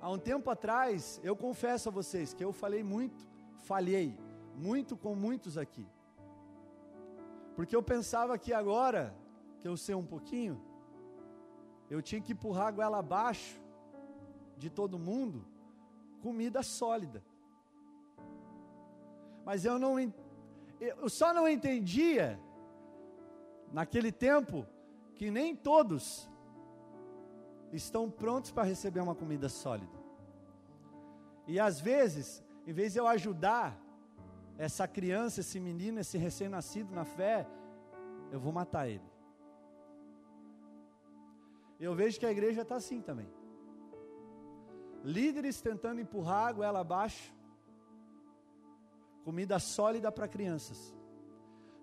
Há 0.02 0.10
um 0.10 0.18
tempo 0.18 0.50
atrás, 0.50 1.20
eu 1.22 1.36
confesso 1.36 1.90
a 1.90 1.92
vocês 1.92 2.34
que 2.34 2.44
eu 2.44 2.54
falei 2.54 2.82
muito, 2.82 3.28
falhei 3.64 4.18
muito 4.56 4.96
com 4.96 5.14
muitos 5.14 5.58
aqui. 5.58 5.86
Porque 7.58 7.76
eu 7.76 7.84
pensava 7.84 8.38
que 8.38 8.54
agora, 8.54 9.14
que 9.60 9.68
eu 9.68 9.76
sei 9.76 9.96
um 9.96 10.06
pouquinho, 10.06 10.62
eu 11.90 12.02
tinha 12.02 12.22
que 12.22 12.32
empurrar 12.32 12.68
a 12.68 12.72
goela 12.72 13.00
abaixo 13.00 13.60
de 14.58 14.70
todo 14.70 14.98
mundo 14.98 15.46
comida 16.22 16.62
sólida. 16.64 17.24
Mas 19.46 19.66
eu 19.66 19.80
não 19.80 19.98
eu 20.80 21.10
só 21.10 21.34
não 21.34 21.48
entendia 21.48 22.40
naquele 23.72 24.12
tempo 24.12 24.66
que 25.16 25.30
nem 25.30 25.56
todos 25.56 26.30
estão 27.74 28.10
prontos 28.10 28.52
para 28.52 28.64
receber 28.64 29.02
uma 29.02 29.14
comida 29.14 29.50
sólida. 29.50 30.00
E 31.46 31.60
às 31.60 31.80
vezes, 31.80 32.44
em 32.66 32.72
vez 32.72 32.94
de 32.94 33.00
eu 33.00 33.08
ajudar 33.08 33.78
essa 34.58 34.88
criança, 34.88 35.42
esse 35.42 35.60
menino, 35.60 36.00
esse 36.00 36.18
recém-nascido 36.18 36.94
na 36.94 37.04
fé, 37.04 37.48
eu 38.32 38.40
vou 38.40 38.54
matar 38.54 38.88
ele. 38.88 39.10
Eu 41.80 41.96
vejo 41.96 42.20
que 42.20 42.26
a 42.26 42.32
igreja 42.32 42.62
está 42.62 42.76
assim 42.76 43.02
também. 43.02 43.28
Líderes 45.04 45.62
tentando 45.62 46.02
empurrar 46.02 46.48
a 46.48 46.52
goela 46.52 46.80
abaixo, 46.80 47.34
comida 49.24 49.60
sólida 49.60 50.12
para 50.12 50.28
crianças, 50.28 50.94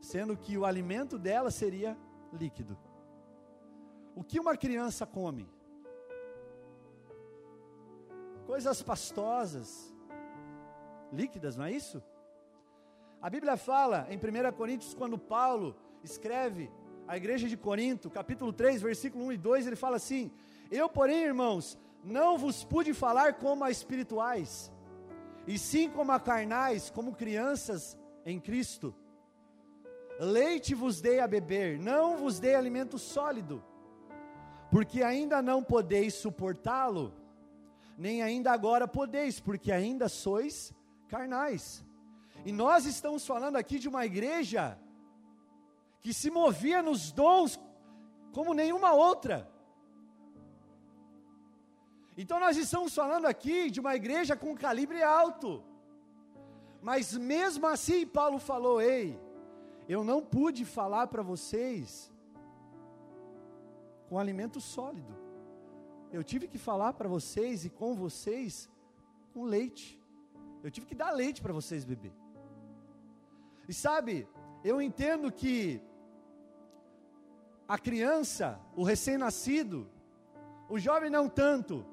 sendo 0.01 0.37
que 0.37 0.59
o 0.59 0.65
alimento 0.65 1.19
dela 1.19 1.51
seria 1.51 1.97
líquido. 2.33 2.77
O 4.15 4.23
que 4.23 4.39
uma 4.41 4.57
criança 4.57 5.07
come? 5.07 5.49
Coisas 8.47 8.83
pastosas, 8.83 9.95
líquidas, 11.13 11.57
não 11.57 11.65
é 11.65 11.73
isso? 11.73 12.03
A 13.21 13.31
Bíblia 13.31 13.57
fala 13.57 14.07
em 14.11 14.17
1 14.17 14.53
Coríntios, 14.53 14.95
quando 14.95 15.19
Paulo 15.19 15.75
escreve 16.05 16.71
a 17.09 17.17
igreja 17.17 17.49
de 17.49 17.57
Corinto, 17.57 18.11
capítulo 18.11 18.53
3, 18.53 18.83
versículo 18.83 19.25
1 19.27 19.33
e 19.33 19.37
2, 19.37 19.67
ele 19.67 19.77
fala 19.77 19.97
assim: 19.97 20.31
Eu, 20.71 20.89
porém, 20.89 21.23
irmãos, 21.23 21.79
não 22.07 22.39
vos 22.39 22.63
pude 22.63 22.95
falar 22.95 23.35
como 23.35 23.65
a 23.65 23.71
espirituais, 23.71 24.73
e 25.45 25.59
sim 25.59 25.91
como 25.91 26.13
a 26.13 26.21
carnais, 26.21 26.89
como 26.89 27.17
crianças 27.17 27.99
em 28.25 28.39
Cristo. 28.39 28.95
Leite 30.21 30.73
vos 30.73 31.01
dei 31.01 31.19
a 31.19 31.27
beber, 31.27 31.81
não 31.81 32.17
vos 32.17 32.39
dei 32.39 32.55
alimento 32.55 32.97
sólido, 32.97 33.63
porque 34.71 35.03
ainda 35.03 35.43
não 35.43 35.65
podeis 35.65 36.15
suportá-lo, 36.15 37.13
nem 37.99 38.23
ainda 38.23 38.53
agora 38.53 38.87
podeis, 38.87 39.41
porque 39.41 39.73
ainda 39.73 40.09
sois 40.09 40.73
carnais. 41.09 41.85
E 42.45 42.53
nós 42.53 42.87
estamos 42.87 43.27
falando 43.27 43.57
aqui 43.57 43.81
de 43.81 43.89
uma 43.89 44.07
igreja 44.07 44.79
que 46.01 46.15
se 46.15 46.31
movia 46.31 46.81
nos 46.83 47.11
dons 47.11 47.59
como 48.33 48.55
nenhuma 48.55 48.93
outra. 48.93 49.51
Então 52.17 52.41
nós 52.41 52.57
estamos 52.57 52.95
falando 52.95 53.27
aqui 53.27 53.71
de 53.71 53.81
uma 53.81 53.95
igreja 53.95 54.35
com 54.35 54.57
calibre 54.57 55.03
alto. 55.03 55.63
Mas 56.81 57.17
mesmo 57.17 57.67
assim, 57.67 58.07
Paulo 58.07 58.39
falou: 58.39 58.81
Ei, 58.81 59.21
eu 59.89 60.03
não 60.03 60.23
pude 60.23 60.65
falar 60.65 61.09
para 61.09 61.23
vocês 61.23 62.11
com 64.09 64.19
alimento 64.19 64.61
sólido. 64.61 65.15
Eu 66.13 66.23
tive 66.25 66.49
que 66.49 66.59
falar 66.59 66.93
para 66.95 67.09
vocês 67.09 67.65
e 67.65 67.71
com 67.71 67.95
vocês 67.95 68.71
com 69.35 69.45
leite. 69.45 70.01
Eu 70.63 70.71
tive 70.71 70.87
que 70.87 70.95
dar 70.95 71.11
leite 71.11 71.43
para 71.43 71.53
vocês 71.53 71.85
beber. 71.85 72.13
E 73.69 73.75
sabe, 73.75 74.27
eu 74.65 74.81
entendo 74.81 75.31
que 75.31 75.83
a 77.69 77.77
criança, 77.77 78.61
o 78.75 78.83
recém-nascido, 78.85 79.89
o 80.69 80.79
jovem 80.79 81.11
não 81.11 81.29
tanto, 81.29 81.85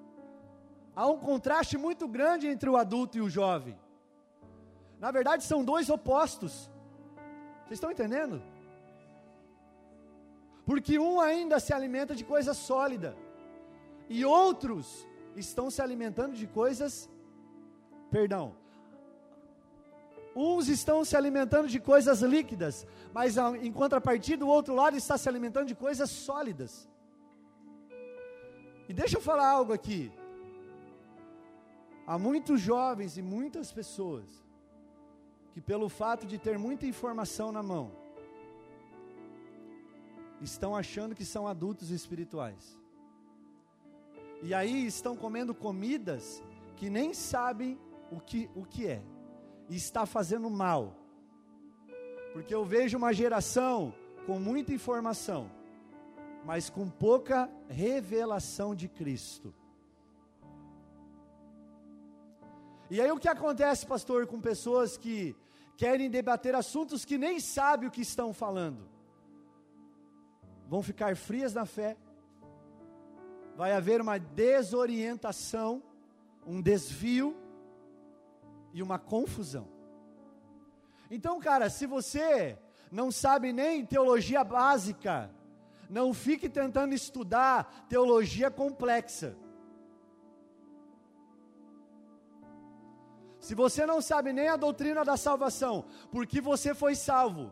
há 0.95 1.07
um 1.07 1.17
contraste 1.17 1.77
muito 1.77 2.07
grande 2.07 2.47
entre 2.47 2.69
o 2.69 2.77
adulto 2.77 3.17
e 3.17 3.21
o 3.21 3.29
jovem. 3.29 3.77
Na 4.99 5.11
verdade, 5.11 5.43
são 5.43 5.63
dois 5.63 5.89
opostos. 5.89 6.69
Vocês 7.63 7.77
estão 7.77 7.91
entendendo? 7.91 8.41
Porque 10.65 10.97
um 10.97 11.19
ainda 11.19 11.59
se 11.59 11.73
alimenta 11.73 12.15
de 12.15 12.23
coisa 12.23 12.53
sólida, 12.53 13.15
e 14.09 14.23
outros 14.23 15.07
estão 15.35 15.69
se 15.69 15.81
alimentando 15.81 16.35
de 16.35 16.47
coisas, 16.47 17.09
perdão, 18.09 18.55
uns 20.35 20.67
estão 20.67 21.03
se 21.03 21.15
alimentando 21.15 21.67
de 21.67 21.79
coisas 21.79 22.21
líquidas, 22.21 22.87
mas 23.13 23.35
em 23.61 23.71
contrapartida, 23.71 24.45
o 24.45 24.47
outro 24.47 24.73
lado 24.73 24.95
está 24.97 25.17
se 25.17 25.27
alimentando 25.27 25.67
de 25.67 25.75
coisas 25.75 26.09
sólidas. 26.09 26.87
E 28.87 28.93
deixa 28.93 29.17
eu 29.17 29.21
falar 29.21 29.47
algo 29.47 29.73
aqui. 29.73 30.11
Há 32.05 32.17
muitos 32.17 32.59
jovens 32.59 33.17
e 33.17 33.21
muitas 33.21 33.71
pessoas 33.71 34.43
que, 35.53 35.61
pelo 35.61 35.87
fato 35.87 36.25
de 36.25 36.37
ter 36.37 36.57
muita 36.57 36.85
informação 36.85 37.51
na 37.51 37.63
mão, 37.63 37.91
estão 40.41 40.75
achando 40.75 41.15
que 41.15 41.23
são 41.23 41.47
adultos 41.47 41.89
espirituais. 41.89 42.77
E 44.41 44.53
aí 44.53 44.85
estão 44.85 45.15
comendo 45.15 45.55
comidas 45.55 46.43
que 46.75 46.89
nem 46.89 47.13
sabem 47.13 47.79
o 48.11 48.19
que, 48.19 48.49
o 48.53 48.65
que 48.65 48.87
é, 48.87 49.01
e 49.69 49.75
está 49.75 50.05
fazendo 50.05 50.49
mal. 50.49 50.97
Porque 52.33 52.53
eu 52.53 52.65
vejo 52.65 52.97
uma 52.97 53.13
geração 53.13 53.93
com 54.25 54.39
muita 54.39 54.73
informação, 54.73 55.49
mas 56.43 56.69
com 56.69 56.89
pouca 56.89 57.49
revelação 57.69 58.75
de 58.75 58.89
Cristo. 58.89 59.53
E 62.93 63.01
aí 63.01 63.11
o 63.11 63.17
que 63.17 63.27
acontece, 63.27 63.87
pastor, 63.87 64.27
com 64.27 64.39
pessoas 64.39 64.97
que 64.99 65.35
querem 65.75 66.11
debater 66.11 66.53
assuntos 66.53 67.03
que 67.03 67.17
nem 67.17 67.39
sabem 67.39 67.89
o 67.89 67.91
que 67.91 68.01
estão 68.01 68.31
falando? 68.31 68.87
Vão 70.67 70.83
ficar 70.83 71.15
frias 71.15 71.55
na 71.55 71.65
fé, 71.65 71.97
vai 73.55 73.71
haver 73.71 73.99
uma 73.99 74.19
desorientação, 74.19 75.81
um 76.45 76.61
desvio 76.61 77.35
e 78.71 78.83
uma 78.83 78.99
confusão. 78.99 79.67
Então, 81.09 81.39
cara, 81.39 81.71
se 81.71 81.87
você 81.87 82.59
não 82.91 83.11
sabe 83.11 83.51
nem 83.51 83.83
teologia 83.83 84.43
básica, 84.43 85.31
não 85.89 86.13
fique 86.13 86.47
tentando 86.47 86.93
estudar 86.93 87.87
teologia 87.89 88.51
complexa. 88.51 89.35
Se 93.43 93.53
você 93.53 93.85
não 93.85 93.99
sabe 94.01 94.31
nem 94.31 94.47
a 94.47 94.55
doutrina 94.55 95.03
da 95.03 95.17
salvação, 95.17 95.83
porque 96.09 96.39
você 96.39 96.73
foi 96.73 96.95
salvo, 96.95 97.51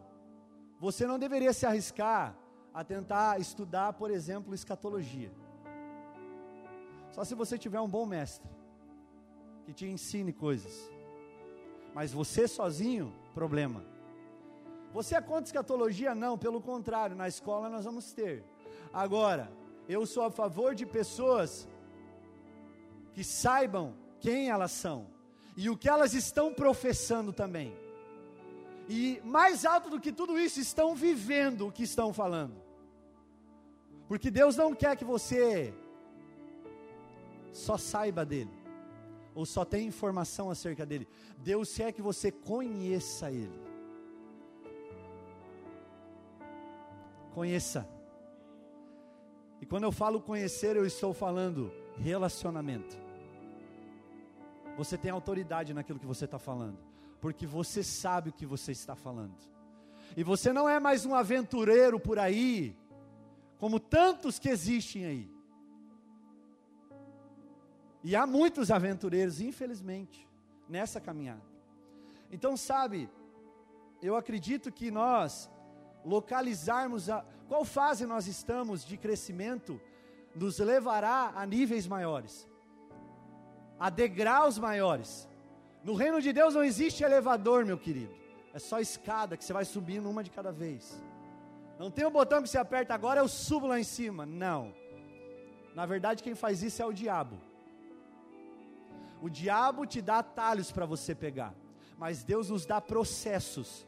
você 0.80 1.06
não 1.06 1.20
deveria 1.20 1.52
se 1.52 1.66
arriscar 1.66 2.34
a 2.74 2.82
tentar 2.82 3.42
estudar, 3.42 3.92
por 3.92 4.10
exemplo, 4.10 4.54
escatologia. 4.54 5.30
Só 7.12 7.26
se 7.26 7.36
você 7.36 7.58
tiver 7.58 7.82
um 7.82 7.90
bom 7.90 8.06
mestre. 8.06 8.50
que 9.66 9.74
te 9.74 9.86
ensine 9.86 10.32
coisas. 10.32 10.74
Mas 11.94 12.14
você 12.14 12.48
sozinho, 12.48 13.14
problema. 13.34 13.84
Você 14.94 15.16
é 15.16 15.22
contra 15.22 15.44
escatologia? 15.44 16.16
Não, 16.16 16.38
pelo 16.38 16.62
contrário, 16.62 17.18
na 17.18 17.28
escola 17.28 17.68
nós 17.68 17.84
vamos 17.84 18.14
ter. 18.14 18.46
Agora, 18.94 19.52
eu 19.90 20.06
sou 20.06 20.24
a 20.24 20.32
favor 20.32 20.74
de 20.74 20.86
pessoas 20.86 21.68
que 23.14 23.26
saibam 23.26 23.94
quem 24.22 24.50
elas 24.50 24.72
são 24.72 25.20
e 25.56 25.70
o 25.70 25.78
que 25.78 25.90
elas 25.90 26.14
estão 26.14 26.54
professando 26.54 27.34
também. 27.34 27.76
E 28.88 29.22
mais 29.24 29.66
alto 29.66 29.90
do 29.90 30.00
que 30.00 30.12
tudo 30.12 30.38
isso, 30.40 30.60
estão 30.60 30.96
vivendo 30.96 31.68
o 31.68 31.72
que 31.72 31.84
estão 31.84 32.14
falando. 32.14 32.56
Porque 34.08 34.30
Deus 34.30 34.56
não 34.56 34.76
quer 34.76 34.98
que 34.98 35.06
você 35.06 35.74
só 37.54 37.78
saiba 37.78 38.26
dele, 38.26 38.52
ou 39.34 39.46
só 39.46 39.64
tenha 39.64 39.88
informação 39.88 40.50
acerca 40.50 40.86
dele. 40.86 41.08
Deus 41.38 41.74
quer 41.74 41.92
que 41.92 42.02
você 42.02 42.32
conheça 42.32 43.32
ele. 43.32 43.62
Conheça. 47.34 47.88
E 49.62 49.66
quando 49.66 49.84
eu 49.84 49.92
falo 49.92 50.20
conhecer, 50.20 50.76
eu 50.76 50.86
estou 50.86 51.14
falando 51.14 51.72
relacionamento. 51.98 53.01
Você 54.78 54.98
tem 54.98 55.12
autoridade 55.12 55.74
naquilo 55.74 56.00
que 56.00 56.06
você 56.06 56.26
está 56.26 56.40
falando, 56.40 56.78
porque 57.20 57.46
você 57.46 57.84
sabe 57.84 58.30
o 58.30 58.34
que 58.34 58.46
você 58.46 58.72
está 58.72 58.96
falando. 58.96 59.36
E 60.16 60.24
você 60.24 60.52
não 60.52 60.68
é 60.68 60.80
mais 60.80 61.06
um 61.06 61.16
aventureiro 61.16 62.00
por 62.00 62.20
aí, 62.20 62.76
como 63.58 63.80
tantos 63.80 64.40
que 64.40 64.50
existem 64.50 65.06
aí. 65.06 65.32
E 68.04 68.16
há 68.16 68.26
muitos 68.26 68.72
aventureiros, 68.72 69.40
infelizmente, 69.40 70.28
nessa 70.68 71.00
caminhada. 71.00 71.44
Então, 72.32 72.58
sabe, 72.58 73.10
eu 74.02 74.16
acredito 74.16 74.72
que 74.72 74.90
nós 74.90 75.50
localizarmos 76.04 77.10
a, 77.10 77.24
qual 77.48 77.64
fase 77.64 78.06
nós 78.06 78.28
estamos 78.28 78.84
de 78.84 78.98
crescimento 78.98 79.80
nos 80.34 80.58
levará 80.60 81.34
a 81.36 81.46
níveis 81.46 81.86
maiores, 81.86 82.50
a 83.82 83.90
degraus 83.90 84.60
maiores. 84.60 85.28
No 85.84 85.96
reino 85.96 86.22
de 86.22 86.32
Deus 86.32 86.54
não 86.54 86.64
existe 86.64 87.04
elevador, 87.04 87.66
meu 87.66 87.80
querido, 87.80 88.14
é 88.54 88.60
só 88.60 88.80
escada 88.80 89.36
que 89.36 89.44
você 89.44 89.52
vai 89.52 89.66
subindo 89.66 90.08
uma 90.08 90.24
de 90.24 90.30
cada 90.30 90.52
vez. 90.52 91.04
Não 91.80 91.90
tem 91.90 92.06
um 92.06 92.12
botão 92.12 92.44
que 92.44 92.48
você 92.48 92.60
aperta 92.60 92.94
agora, 92.94 93.22
eu 93.22 93.28
subo 93.28 93.66
lá 93.66 93.80
em 93.80 93.84
cima. 93.84 94.24
Não. 94.24 94.72
Na 95.74 95.84
verdade, 95.88 96.22
quem 96.22 96.36
faz 96.36 96.62
isso 96.62 96.80
é 96.80 96.86
o 96.86 96.94
diabo. 96.94 97.40
O 99.20 99.30
diabo 99.30 99.88
te 99.88 100.00
dá 100.00 100.20
atalhos 100.20 100.72
para 100.72 100.86
você 100.86 101.16
pegar, 101.16 101.56
mas 101.98 102.24
Deus 102.24 102.52
nos 102.52 102.68
dá 102.68 102.80
processos. 102.80 103.88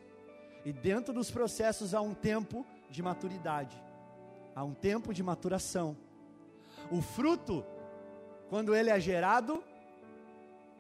E 0.66 0.74
dentro 0.74 1.14
dos 1.14 1.30
processos 1.30 1.94
há 1.94 2.02
um 2.02 2.16
tempo 2.16 2.66
de 2.90 3.04
maturidade, 3.04 3.80
há 4.56 4.64
um 4.64 4.74
tempo 4.74 5.14
de 5.14 5.22
maturação. 5.22 5.96
O 6.90 7.00
fruto, 7.00 7.64
quando 8.50 8.74
ele 8.74 8.90
é 8.90 9.00
gerado, 9.00 9.64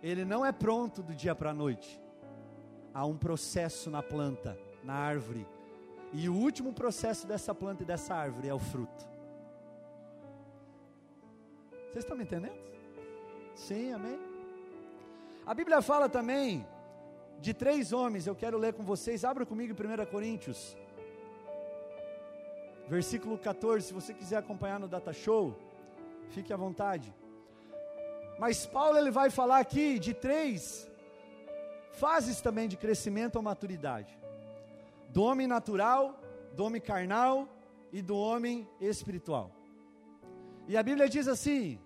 ele 0.04 0.26
não 0.26 0.46
é 0.46 0.52
pronto 0.52 1.02
do 1.02 1.16
dia 1.16 1.34
para 1.34 1.52
a 1.52 1.54
noite. 1.54 2.00
Há 2.94 3.06
um 3.06 3.18
processo 3.18 3.90
na 3.90 4.04
planta, 4.04 4.60
na 4.84 4.94
árvore. 4.94 5.48
E 6.12 6.28
o 6.28 6.36
último 6.36 6.74
processo 6.74 7.26
dessa 7.26 7.56
planta 7.56 7.84
e 7.84 7.86
dessa 7.86 8.14
árvore 8.14 8.50
é 8.50 8.54
o 8.54 8.60
fruto. 8.60 9.08
Vocês 11.86 12.04
estão 12.04 12.18
me 12.18 12.24
entendendo? 12.24 12.58
Sim, 13.56 13.94
amém? 13.94 14.20
A 15.46 15.54
Bíblia 15.54 15.82
fala 15.82 16.10
também 16.10 16.68
de 17.40 17.54
três 17.54 17.94
homens, 17.94 18.28
eu 18.28 18.36
quero 18.36 18.58
ler 18.58 18.74
com 18.74 18.84
vocês, 18.84 19.24
abra 19.24 19.46
comigo 19.46 19.74
em 19.74 20.02
1 20.02 20.06
Coríntios, 20.06 20.78
versículo 22.88 23.38
14, 23.38 23.88
se 23.88 23.94
você 23.94 24.14
quiser 24.14 24.38
acompanhar 24.38 24.80
no 24.80 24.88
Data 24.88 25.14
Show. 25.14 25.58
Fique 26.30 26.52
à 26.52 26.58
vontade. 26.58 27.14
Mas 28.40 28.66
Paulo 28.66 28.98
ele 28.98 29.12
vai 29.12 29.30
falar 29.30 29.60
aqui 29.60 30.00
de 30.00 30.14
três 30.14 30.90
fases 31.94 32.42
também 32.42 32.68
de 32.68 32.78
crescimento 32.78 33.36
ou 33.36 33.44
maturidade: 33.44 34.18
do 35.10 35.24
homem 35.24 35.48
natural, 35.48 36.20
do 36.56 36.64
homem 36.64 36.82
carnal 36.82 37.48
e 37.92 38.02
do 38.02 38.18
homem 38.18 38.68
espiritual. 38.82 39.52
E 40.68 40.76
a 40.76 40.84
Bíblia 40.84 41.08
diz 41.08 41.28
assim: 41.28 41.80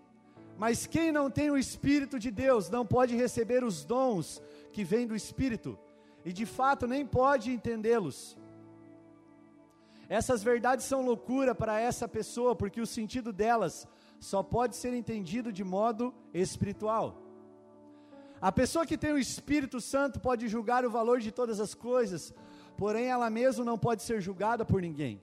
Mas 0.58 0.86
quem 0.86 1.12
não 1.12 1.30
tem 1.30 1.52
o 1.52 1.58
Espírito 1.58 2.18
de 2.18 2.32
Deus 2.32 2.70
não 2.70 2.86
pode 2.86 3.16
receber 3.16 3.64
os 3.64 3.84
dons 3.84 4.42
que 4.72 4.84
vêm 4.84 5.08
do 5.08 5.16
Espírito, 5.16 5.78
e 6.24 6.32
de 6.32 6.46
fato 6.46 6.88
nem 6.88 7.06
pode 7.06 7.52
entendê-los. 7.52 8.38
Essas 10.10 10.42
verdades 10.42 10.86
são 10.86 11.06
loucura 11.06 11.54
para 11.54 11.80
essa 11.80 12.08
pessoa, 12.08 12.56
porque 12.56 12.80
o 12.80 12.88
sentido 12.88 13.34
delas 13.34 13.86
só 14.20 14.42
pode 14.42 14.76
ser 14.76 14.94
entendido 14.94 15.52
de 15.52 15.64
modo 15.64 16.14
espiritual. 16.34 17.22
A 18.40 18.52
pessoa 18.52 18.86
que 18.86 18.98
tem 18.98 19.14
o 19.14 19.18
Espírito 19.18 19.82
Santo 19.82 20.20
pode 20.20 20.48
julgar 20.48 20.86
o 20.86 20.90
valor 20.92 21.20
de 21.20 21.32
todas 21.32 21.60
as 21.60 21.74
coisas, 21.74 22.34
porém 22.78 23.08
ela 23.08 23.30
mesma 23.30 23.66
não 23.66 23.78
pode 23.78 24.04
ser 24.04 24.22
julgada 24.22 24.64
por 24.64 24.82
ninguém. 24.82 25.22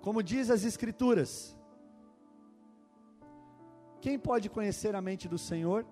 Como 0.00 0.22
diz 0.22 0.50
as 0.50 0.64
Escrituras, 0.64 1.56
quem 4.00 4.18
pode 4.18 4.48
conhecer 4.50 4.96
a 4.96 5.00
mente 5.00 5.28
do 5.28 5.38
Senhor? 5.38 5.86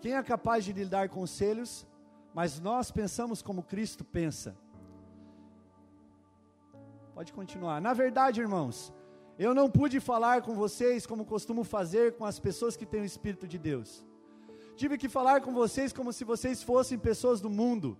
Quem 0.00 0.14
é 0.14 0.22
capaz 0.22 0.64
de 0.64 0.72
lhe 0.72 0.84
dar 0.84 1.08
conselhos? 1.08 1.86
Mas 2.34 2.58
nós 2.58 2.90
pensamos 2.90 3.40
como 3.40 3.62
Cristo 3.62 4.04
pensa. 4.04 4.56
Pode 7.14 7.32
continuar. 7.32 7.80
Na 7.80 7.92
verdade, 7.92 8.40
irmãos, 8.40 8.92
eu 9.38 9.54
não 9.54 9.68
pude 9.68 9.98
falar 9.98 10.42
com 10.42 10.54
vocês 10.54 11.06
como 11.06 11.24
costumo 11.24 11.64
fazer 11.64 12.14
com 12.16 12.24
as 12.24 12.38
pessoas 12.38 12.76
que 12.76 12.86
têm 12.86 13.02
o 13.02 13.04
Espírito 13.04 13.48
de 13.48 13.58
Deus. 13.58 14.04
Tive 14.76 14.96
que 14.96 15.08
falar 15.08 15.40
com 15.40 15.52
vocês 15.52 15.92
como 15.92 16.12
se 16.12 16.24
vocês 16.24 16.62
fossem 16.62 16.98
pessoas 16.98 17.40
do 17.40 17.50
mundo. 17.50 17.98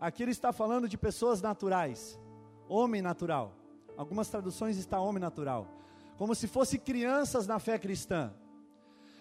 Aqui 0.00 0.22
ele 0.22 0.32
está 0.32 0.52
falando 0.52 0.88
de 0.88 0.98
pessoas 0.98 1.40
naturais, 1.40 2.18
homem 2.68 3.00
natural. 3.00 3.56
Algumas 3.96 4.28
traduções 4.28 4.76
está 4.76 4.98
homem 4.98 5.20
natural, 5.20 5.68
como 6.18 6.34
se 6.34 6.48
fossem 6.48 6.80
crianças 6.80 7.46
na 7.46 7.60
fé 7.60 7.78
cristã. 7.78 8.32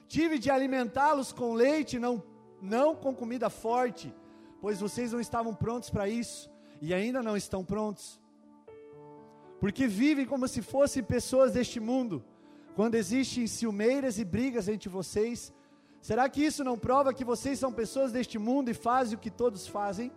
Tive 0.07 0.39
de 0.39 0.49
alimentá-los 0.49 1.31
com 1.31 1.53
leite, 1.53 1.99
não, 1.99 2.23
não 2.61 2.95
com 2.95 3.13
comida 3.13 3.49
forte, 3.49 4.13
pois 4.59 4.79
vocês 4.79 5.11
não 5.11 5.19
estavam 5.19 5.53
prontos 5.53 5.91
para 5.91 6.09
isso 6.09 6.49
e 6.81 6.93
ainda 6.93 7.21
não 7.21 7.37
estão 7.37 7.63
prontos 7.63 8.19
porque 9.63 9.87
vivem 9.87 10.25
como 10.25 10.45
se 10.45 10.61
fossem 10.61 11.01
pessoas 11.01 11.53
deste 11.53 11.79
mundo. 11.79 12.21
Quando 12.75 12.95
existem 12.95 13.47
ciumeiras 13.47 14.19
e 14.19 14.25
brigas 14.25 14.67
entre 14.67 14.89
vocês, 14.89 15.53
será 16.01 16.27
que 16.27 16.43
isso 16.43 16.65
não 16.65 16.77
prova 16.77 17.13
que 17.13 17.23
vocês 17.23 17.59
são 17.59 17.71
pessoas 17.71 18.11
deste 18.11 18.37
mundo 18.37 18.67
e 18.69 18.73
fazem 18.73 19.15
o 19.15 19.21
que 19.21 19.31
todos 19.31 19.65
fazem? 19.65 20.11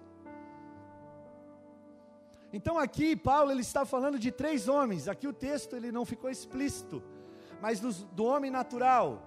Então 2.52 2.76
aqui 2.76 3.14
Paulo 3.14 3.52
ele 3.52 3.60
está 3.60 3.84
falando 3.84 4.18
de 4.18 4.32
três 4.32 4.66
homens. 4.66 5.06
Aqui 5.06 5.28
o 5.28 5.32
texto 5.32 5.76
ele 5.76 5.92
não 5.92 6.04
ficou 6.04 6.28
explícito, 6.28 7.00
mas 7.62 7.78
do, 7.78 7.92
do 8.06 8.24
homem 8.24 8.50
natural, 8.50 9.22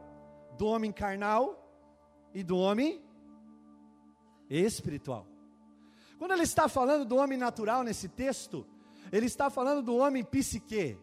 do 0.58 0.66
homem 0.66 0.92
carnal 0.92 1.46
e 2.34 2.44
do 2.44 2.58
homem 2.58 3.02
espiritual. 4.50 5.26
Quando 6.18 6.34
ele 6.34 6.44
está 6.44 6.68
falando 6.68 7.06
do 7.06 7.16
homem 7.16 7.38
natural 7.38 7.84
nesse 7.84 8.10
texto, 8.10 8.68
ele 9.12 9.26
está 9.26 9.50
falando 9.50 9.82
do 9.82 9.96
homem 9.96 10.24
psique, 10.24 10.98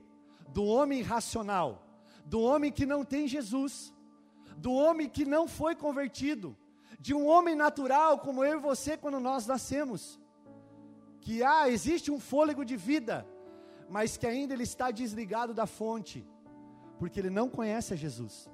do 0.49 0.65
homem 0.65 1.03
racional, 1.03 1.83
do 2.25 2.41
homem 2.41 2.71
que 2.71 2.87
não 2.87 3.05
tem 3.05 3.27
Jesus, 3.27 3.93
do 4.57 4.73
homem 4.73 5.09
que 5.09 5.25
não 5.25 5.47
foi 5.47 5.75
convertido, 5.75 6.57
de 6.99 7.15
um 7.15 7.27
homem 7.27 7.55
natural 7.55 8.19
como 8.19 8.45
eu 8.45 8.59
e 8.59 8.63
você 8.63 8.97
quando 8.97 9.21
nós 9.21 9.47
nascemos. 9.47 10.19
Que 11.21 11.43
ah, 11.43 11.69
existe 11.69 12.11
um 12.11 12.21
fôlego 12.21 12.65
de 12.65 12.77
vida, 12.77 13.27
mas 13.89 14.17
que 14.17 14.27
ainda 14.27 14.55
ele 14.55 14.63
está 14.63 14.91
desligado 14.91 15.53
da 15.53 15.67
fonte, 15.67 16.27
porque 16.99 17.21
ele 17.21 17.31
não 17.31 17.49
conhece 17.49 17.93
a 17.93 17.97
Jesus. 17.97 18.49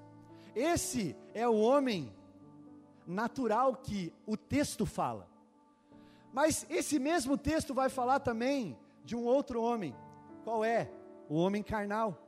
Esse 0.55 1.17
é 1.35 1.47
o 1.49 1.59
homem 1.59 2.13
natural 3.07 3.77
que 3.77 4.13
o 4.27 4.37
texto 4.37 4.85
fala. 4.87 5.29
Mas 6.33 6.67
esse 6.71 6.99
mesmo 6.99 7.37
texto 7.37 7.75
vai 7.75 7.89
falar 7.89 8.21
também 8.21 8.77
de 9.05 9.17
um 9.17 9.25
outro 9.25 9.63
homem. 9.63 9.95
Qual 10.45 10.65
é? 10.65 10.91
O 11.29 11.37
homem 11.37 11.63
carnal. 11.63 12.19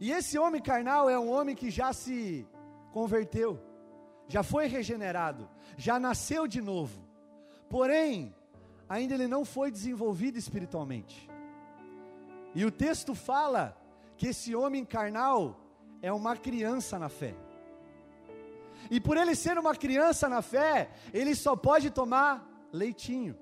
E 0.00 0.10
esse 0.10 0.38
homem 0.38 0.60
carnal 0.60 1.08
é 1.08 1.18
um 1.18 1.30
homem 1.30 1.54
que 1.54 1.70
já 1.70 1.92
se 1.92 2.46
converteu, 2.92 3.60
já 4.28 4.42
foi 4.42 4.66
regenerado, 4.66 5.48
já 5.76 5.98
nasceu 5.98 6.46
de 6.46 6.60
novo. 6.60 7.02
Porém, 7.68 8.34
ainda 8.88 9.14
ele 9.14 9.26
não 9.26 9.44
foi 9.44 9.70
desenvolvido 9.70 10.38
espiritualmente. 10.38 11.28
E 12.54 12.64
o 12.64 12.70
texto 12.70 13.14
fala 13.14 13.76
que 14.16 14.28
esse 14.28 14.54
homem 14.54 14.84
carnal 14.84 15.60
é 16.02 16.12
uma 16.12 16.36
criança 16.36 16.98
na 16.98 17.08
fé. 17.08 17.34
E 18.90 19.00
por 19.00 19.16
ele 19.16 19.34
ser 19.34 19.58
uma 19.58 19.74
criança 19.74 20.28
na 20.28 20.42
fé, 20.42 20.90
ele 21.12 21.34
só 21.34 21.56
pode 21.56 21.90
tomar 21.90 22.46
leitinho. 22.72 23.36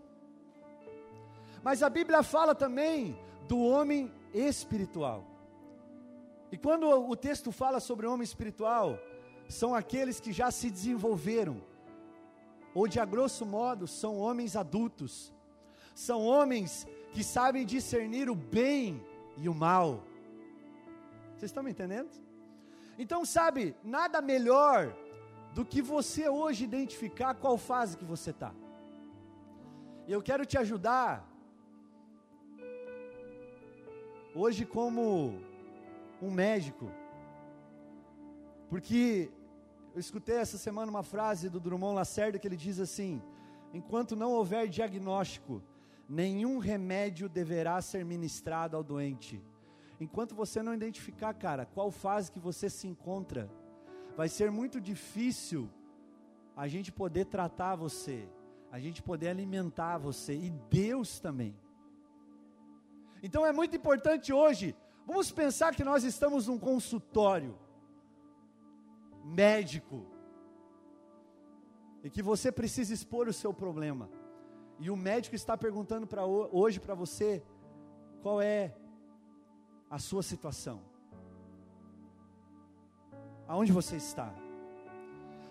Mas 1.63 1.83
a 1.83 1.89
Bíblia 1.89 2.23
fala 2.23 2.55
também 2.55 3.17
do 3.47 3.61
homem 3.61 4.13
espiritual. 4.35 5.25
E 6.51 6.57
quando 6.57 6.87
o 6.89 7.17
texto 7.17 7.53
fala 7.53 7.81
sobre 7.81 8.07
homem 8.07 8.25
espiritual, 8.25 8.99
são 9.49 9.75
aqueles 9.75 10.21
que 10.21 10.33
já 10.33 10.51
se 10.51 10.71
desenvolveram, 10.71 11.63
ou 12.75 12.89
de 12.89 12.99
a 12.99 13.05
grosso 13.05 13.45
modo, 13.47 13.87
são 13.87 14.19
homens 14.19 14.57
adultos, 14.57 15.33
são 15.95 16.25
homens 16.25 16.87
que 17.13 17.23
sabem 17.23 17.65
discernir 17.65 18.29
o 18.29 18.35
bem 18.35 19.05
e 19.37 19.49
o 19.49 19.55
mal. 19.55 20.03
Vocês 21.37 21.51
estão 21.51 21.63
me 21.63 21.71
entendendo? 21.71 22.11
Então, 22.99 23.25
sabe, 23.25 23.75
nada 23.83 24.21
melhor 24.21 24.95
do 25.55 25.65
que 25.65 25.83
você 25.83 26.29
hoje 26.29 26.65
identificar 26.65 27.35
qual 27.35 27.57
fase 27.57 27.97
que 27.97 28.05
você 28.05 28.31
está. 28.31 28.53
Eu 30.09 30.23
quero 30.23 30.45
te 30.45 30.59
ajudar 30.59 31.32
hoje 34.35 34.65
como 34.65 35.39
um 36.21 36.31
médico, 36.31 36.91
porque 38.69 39.31
eu 39.95 40.01
escutei 40.01 40.37
essa 40.37 40.57
semana 40.57 40.91
uma 40.91 41.03
frase 41.03 41.51
do 41.51 41.61
Drummond 41.61 41.97
Lacerda 41.97 42.39
que 42.39 42.49
ele 42.49 42.57
diz 42.57 42.81
assim: 42.81 43.21
enquanto 43.73 44.17
não 44.17 44.33
houver 44.33 44.69
diagnóstico, 44.69 45.63
nenhum 46.09 46.59
remédio 46.59 47.29
deverá 47.29 47.81
ser 47.83 48.05
ministrado 48.05 48.77
ao 48.77 48.83
doente. 48.83 49.43
Enquanto 50.01 50.35
você 50.35 50.63
não 50.63 50.75
identificar, 50.75 51.33
cara, 51.35 51.67
qual 51.67 51.91
fase 51.91 52.33
que 52.33 52.41
você 52.41 52.69
se 52.69 52.89
encontra, 52.89 53.51
vai 54.17 54.29
ser 54.29 54.51
muito 54.51 54.81
difícil 54.81 55.69
a 56.57 56.67
gente 56.67 56.91
poder 56.91 57.27
tratar 57.27 57.77
você, 57.77 58.29
a 58.71 58.79
gente 58.79 59.03
poder 59.03 59.29
alimentar 59.29 59.99
você 59.99 60.35
e 60.35 60.51
Deus 60.71 61.21
também. 61.21 61.55
Então 63.23 63.47
é 63.47 63.53
muito 63.53 63.77
importante 63.77 64.33
hoje, 64.33 64.75
vamos 65.07 65.31
pensar 65.31 65.75
que 65.75 65.85
nós 65.85 66.03
estamos 66.03 66.49
num 66.49 66.59
consultório 66.59 67.57
médico 69.25 70.05
e 72.03 72.11
que 72.11 72.23
você 72.23 72.51
precisa 72.51 72.93
expor 72.93 73.29
o 73.29 73.33
seu 73.33 73.55
problema. 73.55 74.11
E 74.79 74.91
o 74.91 74.97
médico 74.97 75.37
está 75.37 75.57
perguntando 75.57 76.07
para 76.07 76.25
hoje 76.27 76.81
para 76.81 76.95
você 76.95 77.43
qual 78.21 78.43
é 78.43 78.75
a 79.89 79.99
sua 79.99 80.23
situação. 80.23 80.81
Aonde 83.47 83.71
você 83.71 83.97
está? 83.97 84.35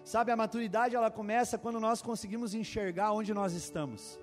Sabe, 0.03 0.31
a 0.31 0.35
maturidade 0.35 0.95
ela 0.95 1.11
começa 1.11 1.57
quando 1.57 1.79
nós 1.79 2.01
conseguimos 2.01 2.53
enxergar 2.53 3.13
onde 3.13 3.33
nós 3.33 3.53
estamos. 3.53 4.19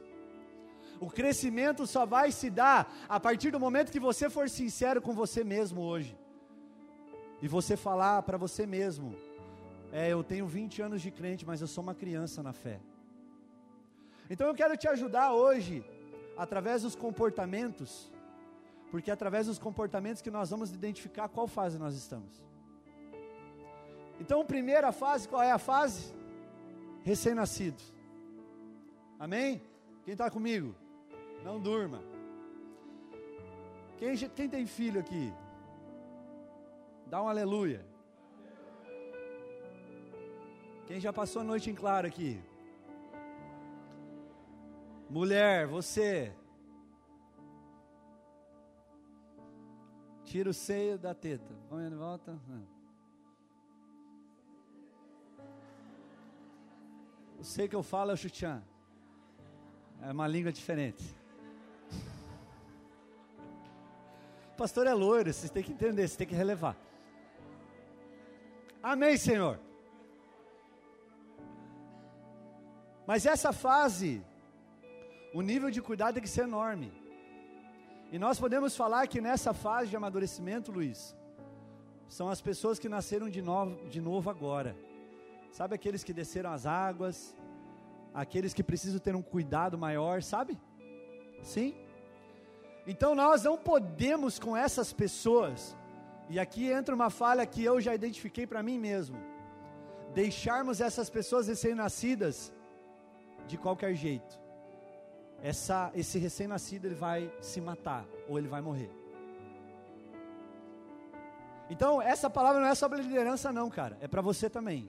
O 1.00 1.08
crescimento 1.08 1.86
só 1.86 2.04
vai 2.04 2.32
se 2.32 2.50
dar 2.50 2.92
a 3.08 3.20
partir 3.20 3.50
do 3.50 3.60
momento 3.60 3.92
que 3.92 4.00
você 4.00 4.28
for 4.28 4.48
sincero 4.48 5.00
com 5.00 5.12
você 5.12 5.44
mesmo 5.44 5.82
hoje. 5.82 6.18
E 7.40 7.46
você 7.46 7.76
falar 7.76 8.22
para 8.22 8.36
você 8.36 8.66
mesmo: 8.66 9.14
é, 9.92 10.08
eu 10.08 10.24
tenho 10.24 10.46
20 10.46 10.82
anos 10.82 11.00
de 11.00 11.10
crente, 11.10 11.46
mas 11.46 11.60
eu 11.60 11.66
sou 11.66 11.82
uma 11.82 11.94
criança 11.94 12.42
na 12.42 12.52
fé. 12.52 12.80
Então 14.28 14.46
eu 14.46 14.54
quero 14.54 14.76
te 14.76 14.88
ajudar 14.88 15.32
hoje, 15.32 15.84
através 16.36 16.82
dos 16.82 16.94
comportamentos, 16.94 18.12
porque 18.90 19.10
é 19.10 19.14
através 19.14 19.46
dos 19.46 19.58
comportamentos 19.58 20.20
que 20.20 20.30
nós 20.30 20.50
vamos 20.50 20.72
identificar 20.72 21.28
qual 21.28 21.46
fase 21.46 21.78
nós 21.78 21.94
estamos. 21.94 22.42
Então, 24.20 24.44
primeira 24.44 24.90
fase, 24.90 25.28
qual 25.28 25.42
é 25.42 25.52
a 25.52 25.58
fase? 25.58 26.12
Recém-nascido. 27.04 27.80
Amém? 29.18 29.62
Quem 30.04 30.12
está 30.12 30.28
comigo? 30.30 30.74
Não 31.44 31.60
durma. 31.60 32.02
Quem, 33.96 34.16
quem 34.16 34.48
tem 34.48 34.66
filho 34.66 35.00
aqui? 35.00 35.32
Dá 37.06 37.22
um 37.22 37.28
aleluia. 37.28 37.84
Quem 40.86 41.00
já 41.00 41.12
passou 41.12 41.42
a 41.42 41.44
noite 41.44 41.68
em 41.68 41.74
claro 41.74 42.06
aqui? 42.06 42.40
Mulher, 45.10 45.66
você. 45.66 46.32
Tira 50.24 50.50
o 50.50 50.54
seio 50.54 50.98
da 50.98 51.14
teta. 51.14 51.54
Põe 51.68 51.88
de 51.88 51.94
volta. 51.96 52.38
O 57.38 57.44
seio 57.44 57.68
que 57.68 57.76
eu 57.76 57.82
falo 57.82 58.10
é 58.10 58.14
o 58.14 58.16
chutian. 58.16 58.62
É 60.02 60.12
uma 60.12 60.28
língua 60.28 60.52
diferente. 60.52 61.17
Pastor 64.58 64.88
é 64.88 64.92
loiro, 64.92 65.32
vocês 65.32 65.50
têm 65.52 65.62
que 65.62 65.72
entender, 65.72 66.02
vocês 66.02 66.16
têm 66.16 66.26
que 66.26 66.34
relevar. 66.34 66.76
Amém, 68.82 69.16
Senhor. 69.16 69.58
Mas 73.06 73.24
essa 73.24 73.52
fase, 73.52 74.20
o 75.32 75.40
nível 75.42 75.70
de 75.70 75.80
cuidado 75.80 76.14
tem 76.14 76.22
que 76.22 76.28
ser 76.28 76.42
enorme. 76.42 76.92
E 78.10 78.18
nós 78.18 78.40
podemos 78.40 78.76
falar 78.76 79.06
que 79.06 79.20
nessa 79.20 79.54
fase 79.54 79.90
de 79.90 79.96
amadurecimento, 79.96 80.72
Luiz, 80.72 81.16
são 82.08 82.28
as 82.28 82.40
pessoas 82.40 82.78
que 82.78 82.88
nasceram 82.88 83.30
de 83.30 83.40
novo, 83.40 83.88
de 83.88 84.00
novo 84.00 84.28
agora. 84.28 84.74
Sabe 85.52 85.76
aqueles 85.76 86.02
que 86.02 86.12
desceram 86.12 86.50
as 86.50 86.66
águas, 86.66 87.34
aqueles 88.12 88.52
que 88.52 88.62
precisam 88.62 88.98
ter 88.98 89.14
um 89.14 89.22
cuidado 89.22 89.78
maior, 89.78 90.20
sabe? 90.22 90.58
Sim? 91.42 91.74
Então 92.90 93.14
nós 93.14 93.42
não 93.44 93.58
podemos 93.58 94.38
com 94.38 94.56
essas 94.56 94.94
pessoas, 94.94 95.76
e 96.30 96.40
aqui 96.40 96.70
entra 96.70 96.94
uma 96.94 97.10
falha 97.10 97.44
que 97.44 97.62
eu 97.62 97.78
já 97.82 97.94
identifiquei 97.94 98.46
para 98.46 98.62
mim 98.62 98.78
mesmo, 98.78 99.18
deixarmos 100.14 100.80
essas 100.80 101.10
pessoas 101.10 101.48
recém-nascidas 101.48 102.50
de 103.46 103.58
qualquer 103.58 103.94
jeito. 103.94 104.40
Essa, 105.42 105.92
esse 105.94 106.18
recém-nascido 106.18 106.86
ele 106.86 106.94
vai 106.94 107.30
se 107.42 107.60
matar 107.60 108.06
ou 108.26 108.38
ele 108.38 108.48
vai 108.48 108.62
morrer. 108.62 108.90
Então, 111.68 112.00
essa 112.00 112.30
palavra 112.30 112.58
não 112.62 112.68
é 112.68 112.74
sobre 112.74 113.02
liderança, 113.02 113.52
não, 113.52 113.68
cara, 113.68 113.98
é 114.00 114.08
para 114.08 114.22
você 114.22 114.48
também 114.48 114.88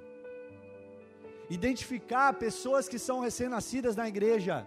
identificar 1.50 2.32
pessoas 2.32 2.88
que 2.88 2.98
são 2.98 3.20
recém-nascidas 3.20 3.98
na 3.98 4.08
igreja 4.08 4.66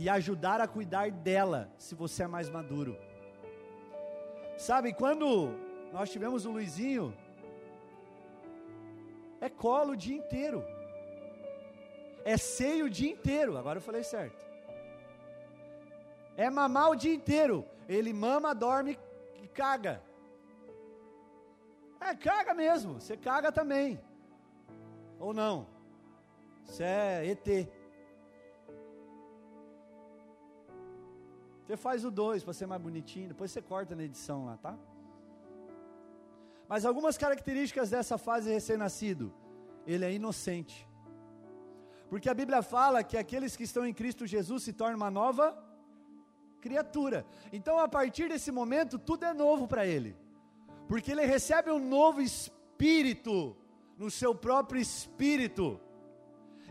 e 0.00 0.08
ajudar 0.08 0.60
a 0.60 0.68
cuidar 0.68 1.10
dela, 1.10 1.68
se 1.76 1.92
você 1.92 2.22
é 2.22 2.26
mais 2.28 2.48
maduro. 2.48 2.96
Sabe, 4.56 4.92
quando 4.92 5.50
nós 5.92 6.08
tivemos 6.08 6.46
o 6.46 6.52
Luizinho, 6.52 7.12
é 9.40 9.48
colo 9.48 9.94
o 9.94 9.96
dia 9.96 10.16
inteiro, 10.16 10.64
é 12.24 12.36
seio 12.36 12.86
o 12.86 12.90
dia 12.90 13.10
inteiro, 13.10 13.58
agora 13.58 13.78
eu 13.78 13.82
falei 13.82 14.04
certo. 14.04 14.46
É 16.36 16.48
mamar 16.48 16.90
o 16.90 16.96
dia 16.96 17.12
inteiro, 17.12 17.66
ele 17.88 18.12
mama, 18.12 18.54
dorme 18.54 18.96
e 19.42 19.48
caga. 19.48 20.00
É, 22.00 22.14
caga 22.14 22.54
mesmo, 22.54 23.00
você 23.00 23.16
caga 23.16 23.50
também. 23.50 24.00
Ou 25.18 25.34
não? 25.34 25.66
Isso 26.64 26.84
é 26.84 27.26
ET. 27.26 27.68
Você 31.68 31.76
faz 31.76 32.02
o 32.02 32.10
2 32.10 32.44
para 32.44 32.54
ser 32.54 32.64
mais 32.64 32.80
bonitinho, 32.80 33.28
depois 33.28 33.50
você 33.50 33.60
corta 33.60 33.94
na 33.94 34.02
edição 34.02 34.46
lá, 34.46 34.56
tá? 34.56 34.74
Mas 36.66 36.86
algumas 36.86 37.18
características 37.18 37.90
dessa 37.90 38.16
fase 38.16 38.50
recém-nascido, 38.50 39.34
ele 39.86 40.02
é 40.02 40.10
inocente. 40.10 40.88
Porque 42.08 42.30
a 42.30 42.32
Bíblia 42.32 42.62
fala 42.62 43.04
que 43.04 43.18
aqueles 43.18 43.54
que 43.54 43.64
estão 43.64 43.84
em 43.84 43.92
Cristo 43.92 44.26
Jesus 44.26 44.62
se 44.62 44.72
tornam 44.72 44.96
uma 44.96 45.10
nova 45.10 45.62
criatura. 46.58 47.26
Então, 47.52 47.78
a 47.78 47.86
partir 47.86 48.30
desse 48.30 48.50
momento, 48.50 48.98
tudo 48.98 49.26
é 49.26 49.34
novo 49.34 49.68
para 49.68 49.86
ele. 49.86 50.16
Porque 50.88 51.12
ele 51.12 51.26
recebe 51.26 51.70
um 51.70 51.78
novo 51.78 52.22
espírito 52.22 53.54
no 53.98 54.10
seu 54.10 54.34
próprio 54.34 54.80
espírito. 54.80 55.78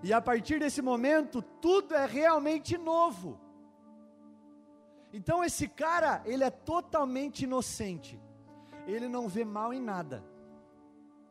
E 0.02 0.12
a 0.12 0.20
partir 0.20 0.60
desse 0.60 0.82
momento, 0.82 1.44
tudo 1.44 1.94
é 1.94 2.08
realmente 2.08 2.80
novo. 2.80 3.46
Então 5.12 5.44
esse 5.44 5.68
cara, 5.68 6.22
ele 6.26 6.44
é 6.44 6.50
totalmente 6.50 7.44
inocente. 7.44 8.20
Ele 8.86 9.08
não 9.08 9.28
vê 9.28 9.44
mal 9.44 9.74
em 9.74 9.82
nada. 9.82 10.24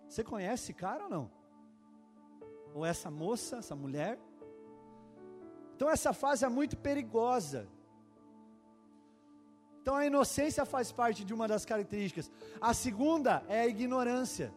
Você 0.09 0.23
conhece 0.23 0.65
esse 0.65 0.75
cara 0.75 1.05
ou 1.05 1.11
não? 1.11 1.31
Ou 2.75 2.85
essa 2.85 3.11
moça, 3.11 3.57
essa 3.57 3.75
mulher? 3.75 4.19
Então 5.75 5.91
essa 5.91 6.13
fase 6.13 6.45
é 6.45 6.49
muito 6.49 6.77
perigosa. 6.77 7.69
Então 9.81 9.95
a 9.95 10.05
inocência 10.05 10.65
faz 10.65 10.91
parte 10.91 11.25
de 11.25 11.33
uma 11.33 11.47
das 11.47 11.65
características. 11.65 12.31
A 12.61 12.75
segunda 12.75 13.45
é 13.49 13.61
a 13.61 13.67
ignorância. 13.67 14.53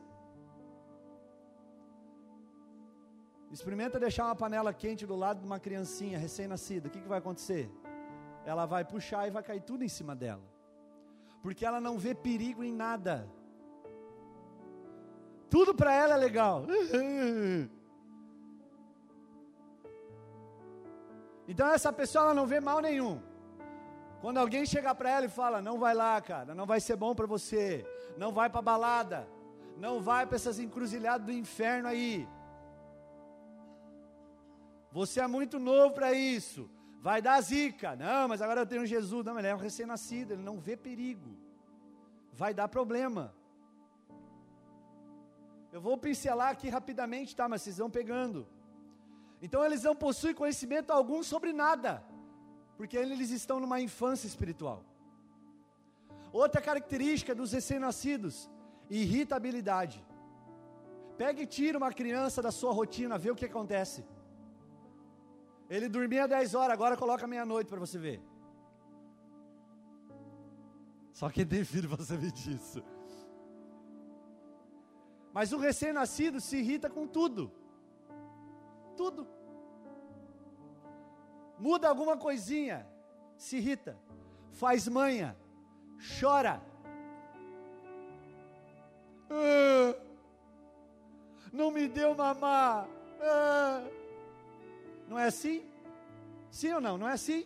Experimenta 3.52 4.00
deixar 4.00 4.26
uma 4.26 4.36
panela 4.36 4.74
quente 4.74 5.06
do 5.06 5.16
lado 5.16 5.40
de 5.40 5.46
uma 5.46 5.60
criancinha 5.60 6.18
recém-nascida. 6.18 6.88
O 6.88 6.92
que, 6.92 7.02
que 7.02 7.08
vai 7.08 7.20
acontecer? 7.20 7.70
Ela 8.50 8.66
vai 8.66 8.84
puxar 8.84 9.28
e 9.28 9.32
vai 9.36 9.44
cair 9.44 9.62
tudo 9.62 9.84
em 9.84 9.92
cima 9.98 10.16
dela. 10.16 10.46
Porque 11.44 11.66
ela 11.66 11.80
não 11.80 11.96
vê 11.98 12.14
perigo 12.16 12.64
em 12.64 12.74
nada. 12.74 13.16
Tudo 15.50 15.74
para 15.74 15.94
ela 15.94 16.16
é 16.16 16.18
legal. 16.18 16.64
Então 21.52 21.68
essa 21.76 21.92
pessoa 21.92 22.26
ela 22.26 22.34
não 22.40 22.46
vê 22.46 22.60
mal 22.60 22.80
nenhum. 22.80 23.20
Quando 24.22 24.38
alguém 24.38 24.68
chegar 24.68 24.94
para 24.94 25.10
ela 25.10 25.26
e 25.26 25.36
fala: 25.38 25.64
"Não 25.68 25.80
vai 25.80 25.96
lá, 25.96 26.22
cara, 26.22 26.54
não 26.54 26.68
vai 26.72 26.80
ser 26.80 26.96
bom 26.96 27.16
para 27.16 27.26
você. 27.26 27.84
Não 28.16 28.32
vai 28.32 28.48
para 28.52 28.62
balada. 28.62 29.28
Não 29.86 30.00
vai 30.00 30.28
para 30.28 30.36
essas 30.36 30.60
encruzilhadas 30.60 31.26
do 31.26 31.32
inferno 31.32 31.88
aí. 31.88 32.28
Você 34.92 35.20
é 35.20 35.28
muito 35.38 35.58
novo 35.58 35.96
para 35.96 36.14
isso. 36.14 36.70
Vai 37.02 37.22
dar 37.22 37.40
zica. 37.42 37.96
Não, 37.96 38.28
mas 38.28 38.42
agora 38.42 38.62
eu 38.62 38.66
tenho 38.66 38.86
Jesus. 38.86 39.26
Não, 39.26 39.38
ele 39.40 39.48
é 39.48 39.56
um 39.56 39.60
recém-nascido, 39.60 40.34
ele 40.34 40.44
não 40.44 40.60
vê 40.60 40.76
perigo. 40.76 41.32
Vai 42.34 42.54
dar 42.54 42.68
problema. 42.68 43.34
Eu 45.72 45.80
vou 45.80 45.98
pincelar 45.98 46.50
aqui 46.50 46.68
rapidamente, 46.68 47.36
tá? 47.36 47.48
Mas 47.48 47.62
vocês 47.62 47.78
vão 47.78 47.90
pegando. 47.90 48.48
Então 49.42 49.64
eles 49.66 49.84
não 49.84 49.96
possuem 49.96 50.34
conhecimento 50.34 50.92
algum 50.92 51.22
sobre 51.24 51.54
nada, 51.54 52.04
porque 52.78 52.98
eles 52.98 53.30
estão 53.30 53.60
numa 53.60 53.80
infância 53.80 54.28
espiritual. 54.28 54.84
Outra 56.32 56.62
característica 56.62 57.34
dos 57.34 57.52
recém-nascidos, 57.52 58.50
irritabilidade. 58.90 60.06
Pega 61.18 61.42
e 61.42 61.46
tira 61.46 61.78
uma 61.78 61.92
criança 61.92 62.42
da 62.42 62.52
sua 62.52 62.72
rotina, 62.72 63.18
vê 63.18 63.32
o 63.32 63.36
que 63.36 63.46
acontece. 63.46 64.06
Ele 65.70 65.88
dormia 65.88 66.28
10 66.28 66.56
horas, 66.56 66.74
agora 66.74 66.98
coloca 66.98 67.28
meia-noite 67.28 67.70
para 67.70 67.80
você 67.80 67.98
ver. 68.00 68.22
Só 71.14 71.30
quem 71.30 71.46
tem 71.46 71.64
filho 71.64 71.88
você 71.88 72.18
vê 72.18 72.32
disso. 72.32 72.84
Mas 75.32 75.54
o 75.54 75.58
recém-nascido 75.58 76.42
se 76.42 76.58
irrita 76.58 76.90
com 76.90 77.06
tudo. 77.06 77.52
Tudo. 78.98 79.28
Muda 81.60 81.88
alguma 81.88 82.18
coisinha, 82.18 82.88
se 83.38 83.58
irrita. 83.58 83.98
Faz 84.54 84.88
manha, 84.88 85.38
chora. 86.20 86.62
Ah, 89.30 89.96
não 91.54 91.70
me 91.70 91.88
deu 91.88 92.16
mamar. 92.16 92.88
Ah. 93.22 93.84
Não 95.10 95.18
é 95.18 95.26
assim? 95.26 95.66
Sim 96.52 96.74
ou 96.74 96.82
não? 96.82 96.98
Não 96.98 97.10
é 97.10 97.14
assim? 97.14 97.46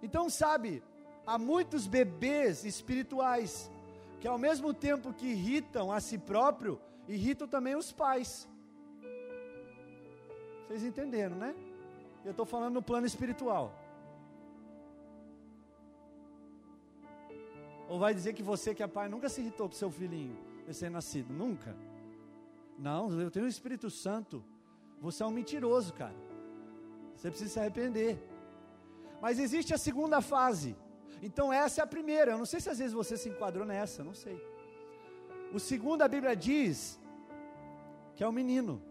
Então, 0.00 0.30
sabe, 0.30 0.82
há 1.26 1.36
muitos 1.36 1.86
bebês 1.86 2.64
espirituais 2.64 3.70
que 4.20 4.28
ao 4.28 4.38
mesmo 4.38 4.72
tempo 4.72 5.12
que 5.12 5.26
irritam 5.26 5.90
a 5.90 6.00
si 6.00 6.16
próprio, 6.16 6.80
irritam 7.08 7.48
também 7.48 7.74
os 7.74 7.92
pais. 7.92 8.48
Vocês 10.66 10.84
entenderam, 10.84 11.36
né? 11.36 11.54
Eu 12.24 12.30
estou 12.30 12.46
falando 12.46 12.74
no 12.74 12.82
plano 12.82 13.06
espiritual. 13.06 13.74
Ou 17.88 17.98
vai 17.98 18.14
dizer 18.14 18.32
que 18.32 18.42
você 18.42 18.74
que 18.74 18.82
é 18.82 18.86
pai 18.86 19.08
nunca 19.08 19.28
se 19.28 19.40
irritou 19.40 19.68
com 19.68 19.74
seu 19.74 19.90
filhinho 19.90 20.36
recém-nascido? 20.66 21.32
Nunca. 21.34 21.76
Não, 22.78 23.20
eu 23.20 23.30
tenho 23.30 23.44
o 23.44 23.48
Espírito 23.48 23.90
Santo. 23.90 24.42
Você 25.00 25.22
é 25.22 25.26
um 25.26 25.30
mentiroso, 25.30 25.92
cara. 25.92 26.14
Você 27.14 27.30
precisa 27.30 27.52
se 27.52 27.60
arrepender. 27.60 28.18
Mas 29.20 29.38
existe 29.38 29.72
a 29.72 29.78
segunda 29.78 30.20
fase. 30.20 30.76
Então 31.22 31.52
essa 31.52 31.80
é 31.80 31.84
a 31.84 31.86
primeira. 31.86 32.32
Eu 32.32 32.38
não 32.38 32.46
sei 32.46 32.60
se 32.60 32.68
às 32.68 32.78
vezes 32.78 32.92
você 32.92 33.16
se 33.16 33.28
enquadrou 33.28 33.64
nessa, 33.64 34.04
não 34.04 34.14
sei. 34.14 34.38
O 35.52 35.58
segundo 35.58 36.02
a 36.02 36.08
Bíblia 36.08 36.34
diz 36.36 37.00
que 38.14 38.22
é 38.22 38.28
o 38.28 38.32
menino. 38.32 38.82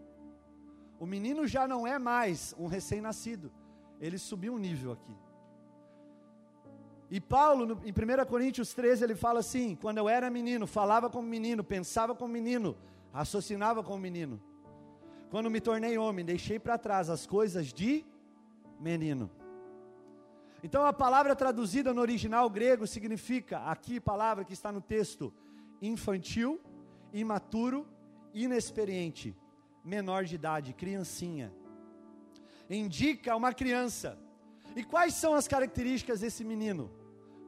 O 0.98 1.06
menino 1.06 1.46
já 1.46 1.66
não 1.68 1.86
é 1.86 1.98
mais 1.98 2.54
um 2.58 2.66
recém-nascido. 2.66 3.52
Ele 4.00 4.18
subiu 4.18 4.54
um 4.54 4.58
nível 4.58 4.92
aqui. 4.92 5.16
E 7.10 7.20
Paulo, 7.20 7.80
em 7.84 7.92
1 7.92 8.26
Coríntios 8.26 8.72
13, 8.74 9.04
ele 9.04 9.14
fala 9.14 9.40
assim: 9.40 9.76
quando 9.76 9.98
eu 9.98 10.08
era 10.08 10.30
menino, 10.30 10.66
falava 10.66 11.10
como 11.10 11.28
menino, 11.28 11.62
pensava 11.62 12.14
como 12.14 12.32
menino, 12.32 12.76
raciocinava 13.12 13.82
como 13.82 13.98
menino. 13.98 14.40
Quando 15.30 15.50
me 15.50 15.60
tornei 15.60 15.98
homem, 15.98 16.24
deixei 16.24 16.58
para 16.58 16.78
trás 16.78 17.10
as 17.10 17.26
coisas 17.26 17.72
de 17.72 18.04
menino. 18.80 19.30
Então 20.62 20.86
a 20.86 20.92
palavra 20.92 21.36
traduzida 21.36 21.92
no 21.92 22.00
original 22.00 22.48
grego 22.48 22.86
significa, 22.86 23.58
aqui 23.66 24.00
palavra 24.00 24.44
que 24.44 24.54
está 24.54 24.72
no 24.72 24.80
texto, 24.80 25.32
infantil, 25.82 26.60
imaturo, 27.12 27.86
inexperiente, 28.32 29.36
menor 29.84 30.24
de 30.24 30.36
idade, 30.36 30.72
criancinha. 30.72 31.52
Indica 32.68 33.36
uma 33.36 33.52
criança. 33.52 34.18
E 34.74 34.82
quais 34.82 35.14
são 35.14 35.34
as 35.34 35.46
características 35.46 36.20
desse 36.20 36.42
menino? 36.42 36.90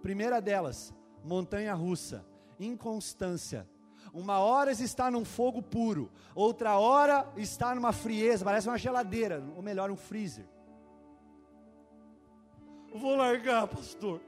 Primeira 0.02 0.40
delas, 0.40 0.94
montanha 1.24 1.72
russa, 1.74 2.24
inconstância. 2.60 3.66
Uma 4.12 4.38
hora 4.38 4.70
está 4.70 5.10
num 5.10 5.24
fogo 5.24 5.62
puro, 5.62 6.10
outra 6.34 6.78
hora 6.78 7.26
está 7.36 7.74
numa 7.74 7.92
frieza, 7.92 8.44
parece 8.44 8.68
uma 8.68 8.78
geladeira, 8.78 9.42
ou 9.56 9.62
melhor, 9.62 9.90
um 9.90 9.96
freezer. 9.96 10.46
Vou 12.96 13.16
largar, 13.16 13.66
pastor. 13.66 14.20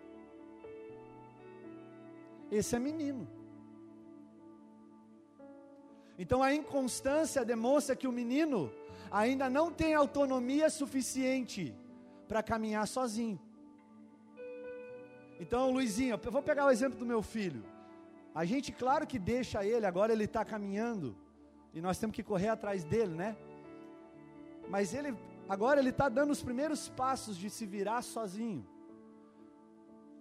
Esse 2.50 2.76
é 2.76 2.78
menino. 2.78 3.26
Então 6.18 6.42
a 6.42 6.52
inconstância 6.52 7.44
demonstra 7.44 7.94
que 7.94 8.06
o 8.06 8.12
menino 8.12 8.72
ainda 9.10 9.48
não 9.48 9.70
tem 9.70 9.94
autonomia 9.94 10.68
suficiente 10.68 11.74
para 12.26 12.42
caminhar 12.42 12.86
sozinho. 12.86 13.40
Então, 15.40 15.70
Luizinho, 15.70 16.18
eu 16.22 16.32
vou 16.32 16.42
pegar 16.42 16.66
o 16.66 16.70
exemplo 16.70 16.98
do 16.98 17.06
meu 17.06 17.22
filho. 17.22 17.64
A 18.34 18.44
gente, 18.44 18.72
claro 18.72 19.06
que 19.06 19.18
deixa 19.18 19.64
ele, 19.64 19.86
agora 19.86 20.12
ele 20.12 20.24
está 20.24 20.44
caminhando, 20.44 21.16
e 21.72 21.80
nós 21.80 21.98
temos 21.98 22.14
que 22.14 22.22
correr 22.22 22.48
atrás 22.48 22.84
dele, 22.84 23.14
né? 23.14 23.36
Mas 24.68 24.92
ele 24.92 25.16
Agora 25.48 25.80
ele 25.80 25.90
está 25.90 26.08
dando 26.08 26.30
os 26.30 26.42
primeiros 26.42 26.88
passos 26.90 27.36
de 27.36 27.48
se 27.48 27.64
virar 27.64 28.02
sozinho. 28.02 28.66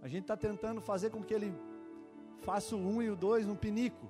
A 0.01 0.07
gente 0.07 0.21
está 0.21 0.37
tentando 0.37 0.79
fazer 0.79 1.09
com 1.09 1.21
que 1.21 1.33
ele 1.33 1.53
faça 2.43 2.75
o 2.75 2.79
um 2.79 3.01
e 3.01 3.09
o 3.09 3.15
dois 3.15 3.45
no 3.45 3.55
pinico. 3.55 4.07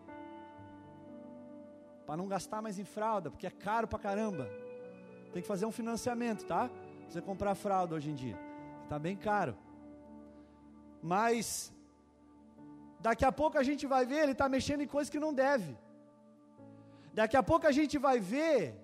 Para 2.05 2.17
não 2.17 2.27
gastar 2.27 2.61
mais 2.61 2.77
em 2.77 2.85
fralda, 2.85 3.31
porque 3.31 3.47
é 3.47 3.49
caro 3.49 3.87
pra 3.87 3.97
caramba. 3.97 4.47
Tem 5.33 5.41
que 5.41 5.47
fazer 5.47 5.65
um 5.65 5.71
financiamento, 5.71 6.45
tá? 6.45 6.69
Você 7.07 7.21
comprar 7.21 7.55
fralda 7.55 7.95
hoje 7.95 8.11
em 8.11 8.15
dia. 8.15 8.37
Está 8.83 8.99
bem 8.99 9.15
caro. 9.15 9.57
Mas 11.01 11.73
daqui 12.99 13.25
a 13.25 13.31
pouco 13.31 13.57
a 13.57 13.63
gente 13.63 13.87
vai 13.87 14.05
ver, 14.05 14.23
ele 14.23 14.31
está 14.33 14.47
mexendo 14.47 14.81
em 14.81 14.87
coisas 14.87 15.09
que 15.09 15.19
não 15.19 15.33
deve. 15.33 15.75
Daqui 17.13 17.35
a 17.35 17.41
pouco 17.41 17.65
a 17.65 17.71
gente 17.71 17.97
vai 17.97 18.19
ver 18.19 18.75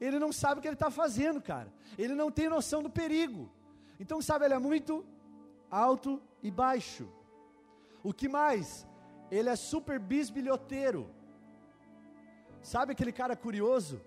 ele 0.00 0.18
não 0.18 0.32
sabe 0.32 0.58
o 0.58 0.62
que 0.62 0.68
ele 0.68 0.74
está 0.74 0.90
fazendo, 0.90 1.40
cara. 1.40 1.72
Ele 1.96 2.14
não 2.14 2.30
tem 2.30 2.48
noção 2.48 2.82
do 2.82 2.90
perigo. 2.90 3.50
Então, 3.98 4.22
sabe, 4.22 4.44
ele 4.44 4.54
é 4.54 4.58
muito 4.58 5.04
alto 5.70 6.22
e 6.42 6.50
baixo. 6.50 7.08
O 8.02 8.12
que 8.12 8.28
mais? 8.28 8.86
Ele 9.30 9.48
é 9.48 9.56
super 9.56 9.98
bisbilhoteiro. 9.98 11.10
Sabe 12.62 12.92
aquele 12.92 13.12
cara 13.12 13.36
curioso? 13.36 14.00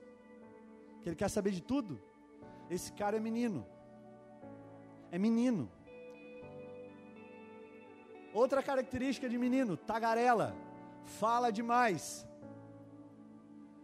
Que 1.01 1.09
ele 1.09 1.15
quer 1.15 1.29
saber 1.29 1.51
de 1.51 1.61
tudo? 1.61 2.01
Esse 2.69 2.91
cara 2.93 3.17
é 3.17 3.19
menino. 3.19 3.65
É 5.11 5.17
menino. 5.17 5.69
Outra 8.33 8.63
característica 8.63 9.27
de 9.27 9.37
menino, 9.37 9.75
tagarela, 9.75 10.55
fala 11.03 11.51
demais. 11.51 12.25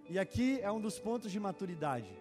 E 0.09 0.17
aqui 0.17 0.59
é 0.61 0.71
um 0.71 0.79
dos 0.79 0.97
pontos 0.97 1.31
de 1.31 1.39
maturidade. 1.39 2.17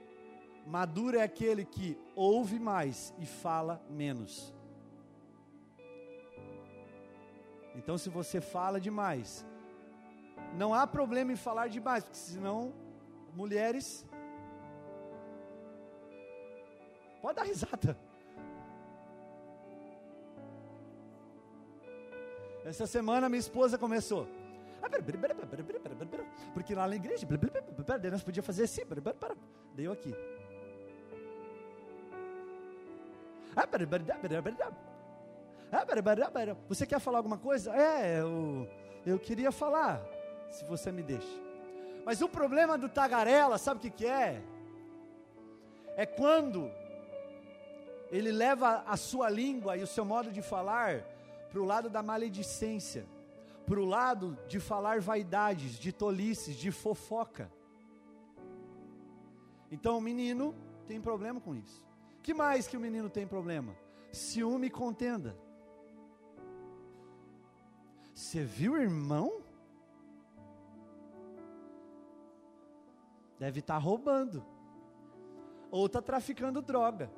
Maduro 0.66 1.16
é 1.16 1.22
aquele 1.22 1.64
que 1.64 1.96
ouve 2.14 2.59
mais 2.59 3.14
e 3.18 3.27
fala 3.27 3.81
menos. 3.88 4.53
Então, 7.77 7.96
se 7.96 8.09
você 8.09 8.40
fala 8.40 8.81
demais, 8.81 9.46
não 10.55 10.75
há 10.75 10.87
problema 10.87 11.33
em 11.33 11.37
falar 11.37 11.68
demais, 11.68 12.03
porque 12.03 12.16
senão, 12.16 12.72
mulheres. 13.35 14.05
Pode 17.22 17.37
dar 17.37 17.44
risada. 17.44 17.96
Essa 22.64 22.87
semana 22.87 23.29
minha 23.29 23.38
esposa 23.38 23.79
começou. 23.79 24.27
Porque 26.54 26.74
lá 26.74 26.88
na 26.88 26.96
igreja, 26.96 27.26
daí 28.00 28.10
nós 28.10 28.22
podíamos 28.22 28.46
fazer 28.46 28.64
assim, 28.64 28.82
daí 29.74 29.84
eu 29.84 29.92
aqui. 29.92 30.14
Você 36.68 36.86
quer 36.86 37.00
falar 37.00 37.18
alguma 37.18 37.38
coisa? 37.38 37.74
É, 37.74 38.20
eu, 38.20 38.68
eu 39.04 39.18
queria 39.18 39.50
falar, 39.50 40.02
se 40.50 40.64
você 40.64 40.92
me 40.92 41.02
deixa. 41.02 41.26
Mas 42.04 42.20
o 42.20 42.28
problema 42.28 42.78
do 42.78 42.88
tagarela, 42.88 43.58
sabe 43.58 43.78
o 43.78 43.80
que, 43.80 43.90
que 43.90 44.06
é? 44.06 44.40
É 45.96 46.06
quando 46.06 46.70
ele 48.10 48.30
leva 48.30 48.84
a 48.86 48.96
sua 48.96 49.28
língua 49.28 49.76
e 49.76 49.82
o 49.82 49.86
seu 49.86 50.04
modo 50.04 50.30
de 50.30 50.42
falar 50.42 51.02
para 51.50 51.60
o 51.60 51.64
lado 51.64 51.90
da 51.90 52.02
maledicência, 52.02 53.04
para 53.66 53.81
o 53.81 53.85
lado 53.85 54.38
de 54.46 54.61
falar 54.61 55.00
vaidades, 55.00 55.72
de 55.79 55.92
tolices, 55.92 56.55
de 56.55 56.70
fofoca. 56.70 57.50
Então 59.70 59.98
o 59.98 60.00
menino 60.00 60.55
tem 60.87 61.00
problema 61.00 61.40
com 61.40 61.55
isso. 61.55 61.85
Que 62.22 62.33
mais 62.33 62.68
que 62.68 62.76
o 62.76 62.81
menino 62.81 63.11
tem 63.11 63.26
problema? 63.26 63.76
Ciúme 64.12 64.68
e 64.68 64.70
contenda. 64.70 65.37
Você 68.14 68.44
viu 68.44 68.76
irmão? 68.76 69.42
Deve 73.38 73.61
estar 73.61 73.74
tá 73.74 73.81
roubando. 73.81 74.44
Ou 75.70 75.87
está 75.87 76.00
traficando 76.00 76.62
droga. 76.62 77.11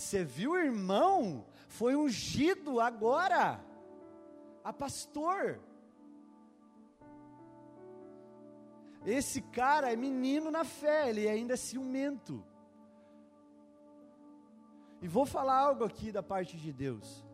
Você 0.00 0.24
viu 0.24 0.56
irmão? 0.56 1.44
Foi 1.68 1.94
ungido 1.94 2.80
agora 2.80 3.62
a 4.64 4.72
pastor. 4.72 5.60
Esse 9.04 9.42
cara 9.42 9.92
é 9.92 9.96
menino 9.96 10.50
na 10.50 10.64
fé, 10.64 11.10
ele 11.10 11.28
ainda 11.28 11.52
é 11.54 11.56
ciumento. 11.56 12.42
E 15.02 15.06
vou 15.06 15.26
falar 15.26 15.58
algo 15.58 15.84
aqui 15.84 16.10
da 16.10 16.22
parte 16.22 16.56
de 16.56 16.72
Deus. 16.72 17.24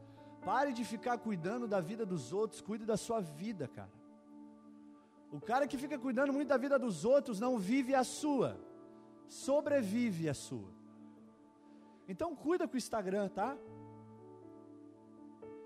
Pare 0.44 0.72
de 0.72 0.84
ficar 0.84 1.18
cuidando 1.18 1.68
da 1.68 1.80
vida 1.80 2.04
dos 2.04 2.32
outros, 2.32 2.60
cuide 2.60 2.84
da 2.84 2.96
sua 2.96 3.20
vida, 3.20 3.68
cara. 3.68 3.96
O 5.30 5.40
cara 5.40 5.68
que 5.68 5.78
fica 5.78 5.98
cuidando 5.98 6.32
muito 6.32 6.48
da 6.48 6.56
vida 6.56 6.78
dos 6.78 7.04
outros 7.04 7.38
não 7.38 7.58
vive 7.58 7.94
a 7.94 8.02
sua, 8.04 8.58
sobrevive 9.28 10.28
a 10.28 10.34
sua. 10.34 10.75
Então 12.08 12.34
cuida 12.34 12.66
com 12.68 12.74
o 12.74 12.78
Instagram, 12.78 13.28
tá? 13.28 13.56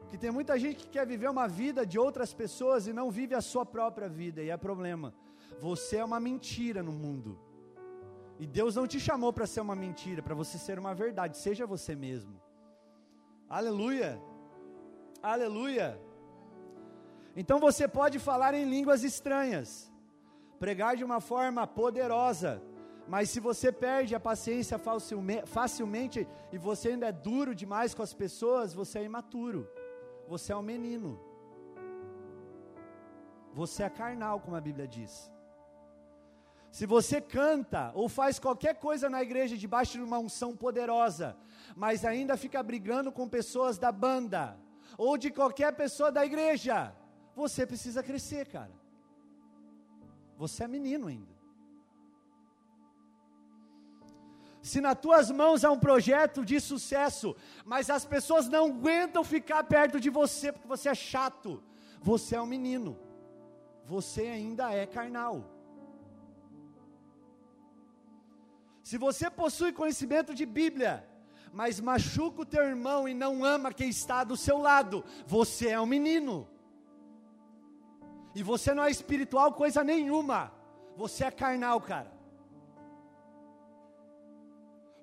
Que 0.08 0.18
tem 0.18 0.30
muita 0.30 0.58
gente 0.58 0.78
que 0.84 0.88
quer 0.88 1.06
viver 1.06 1.28
uma 1.30 1.46
vida 1.46 1.86
de 1.86 1.98
outras 1.98 2.32
pessoas 2.34 2.86
e 2.86 2.92
não 2.92 3.10
vive 3.10 3.34
a 3.34 3.40
sua 3.40 3.64
própria 3.64 4.08
vida, 4.08 4.42
e 4.42 4.50
é 4.50 4.56
problema. 4.56 5.14
Você 5.60 5.98
é 5.98 6.04
uma 6.04 6.18
mentira 6.18 6.82
no 6.82 6.92
mundo. 6.92 7.38
E 8.38 8.46
Deus 8.46 8.74
não 8.74 8.86
te 8.86 8.98
chamou 8.98 9.32
para 9.32 9.46
ser 9.46 9.60
uma 9.60 9.76
mentira, 9.76 10.22
para 10.22 10.34
você 10.34 10.58
ser 10.58 10.78
uma 10.78 10.94
verdade. 10.94 11.36
Seja 11.36 11.66
você 11.66 11.94
mesmo. 11.94 12.40
Aleluia. 13.48 14.20
Aleluia. 15.22 16.00
Então 17.36 17.60
você 17.60 17.86
pode 17.86 18.18
falar 18.18 18.54
em 18.54 18.64
línguas 18.64 19.04
estranhas, 19.04 19.92
pregar 20.58 20.96
de 20.96 21.04
uma 21.04 21.20
forma 21.20 21.66
poderosa, 21.66 22.62
mas 23.12 23.28
se 23.28 23.40
você 23.40 23.72
perde 23.72 24.14
a 24.14 24.20
paciência 24.20 24.76
facilmente 25.44 26.28
e 26.52 26.56
você 26.56 26.90
ainda 26.90 27.08
é 27.08 27.12
duro 27.28 27.52
demais 27.62 27.92
com 27.92 28.04
as 28.04 28.14
pessoas, 28.14 28.72
você 28.72 29.00
é 29.00 29.04
imaturo. 29.04 29.68
Você 30.28 30.52
é 30.52 30.56
um 30.56 30.62
menino. 30.62 31.18
Você 33.52 33.82
é 33.82 33.90
carnal, 33.90 34.38
como 34.38 34.54
a 34.54 34.60
Bíblia 34.60 34.86
diz. 34.86 35.28
Se 36.70 36.86
você 36.86 37.20
canta 37.20 37.90
ou 37.96 38.08
faz 38.08 38.38
qualquer 38.38 38.76
coisa 38.76 39.10
na 39.10 39.20
igreja 39.20 39.56
debaixo 39.56 39.98
de 39.98 40.04
uma 40.04 40.20
unção 40.20 40.56
poderosa, 40.56 41.36
mas 41.74 42.04
ainda 42.04 42.36
fica 42.36 42.62
brigando 42.62 43.10
com 43.10 43.28
pessoas 43.28 43.76
da 43.76 43.90
banda 43.90 44.56
ou 44.96 45.18
de 45.18 45.32
qualquer 45.32 45.74
pessoa 45.74 46.12
da 46.12 46.24
igreja, 46.24 46.94
você 47.34 47.66
precisa 47.66 48.04
crescer, 48.04 48.46
cara. 48.46 48.78
Você 50.38 50.62
é 50.62 50.68
menino 50.68 51.08
ainda. 51.08 51.39
Se 54.62 54.80
nas 54.80 54.98
tuas 54.98 55.30
mãos 55.30 55.64
há 55.64 55.70
um 55.70 55.78
projeto 55.78 56.44
de 56.44 56.60
sucesso, 56.60 57.34
mas 57.64 57.88
as 57.88 58.04
pessoas 58.04 58.48
não 58.48 58.66
aguentam 58.66 59.24
ficar 59.24 59.64
perto 59.64 59.98
de 59.98 60.10
você 60.10 60.52
porque 60.52 60.68
você 60.68 60.88
é 60.90 60.94
chato, 60.94 61.62
você 62.00 62.36
é 62.36 62.42
um 62.42 62.46
menino. 62.46 62.98
Você 63.84 64.22
ainda 64.22 64.72
é 64.72 64.86
carnal. 64.86 65.44
Se 68.82 68.98
você 68.98 69.30
possui 69.30 69.72
conhecimento 69.72 70.34
de 70.34 70.44
Bíblia, 70.44 71.08
mas 71.52 71.80
machuca 71.80 72.42
o 72.42 72.46
teu 72.46 72.62
irmão 72.62 73.08
e 73.08 73.14
não 73.14 73.44
ama 73.44 73.72
quem 73.72 73.88
está 73.88 74.22
do 74.24 74.36
seu 74.36 74.58
lado, 74.58 75.04
você 75.26 75.68
é 75.68 75.80
um 75.80 75.86
menino. 75.86 76.48
E 78.34 78.42
você 78.42 78.74
não 78.74 78.84
é 78.84 78.90
espiritual 78.90 79.52
coisa 79.52 79.82
nenhuma. 79.82 80.52
Você 80.96 81.24
é 81.24 81.30
carnal, 81.30 81.80
cara. 81.80 82.19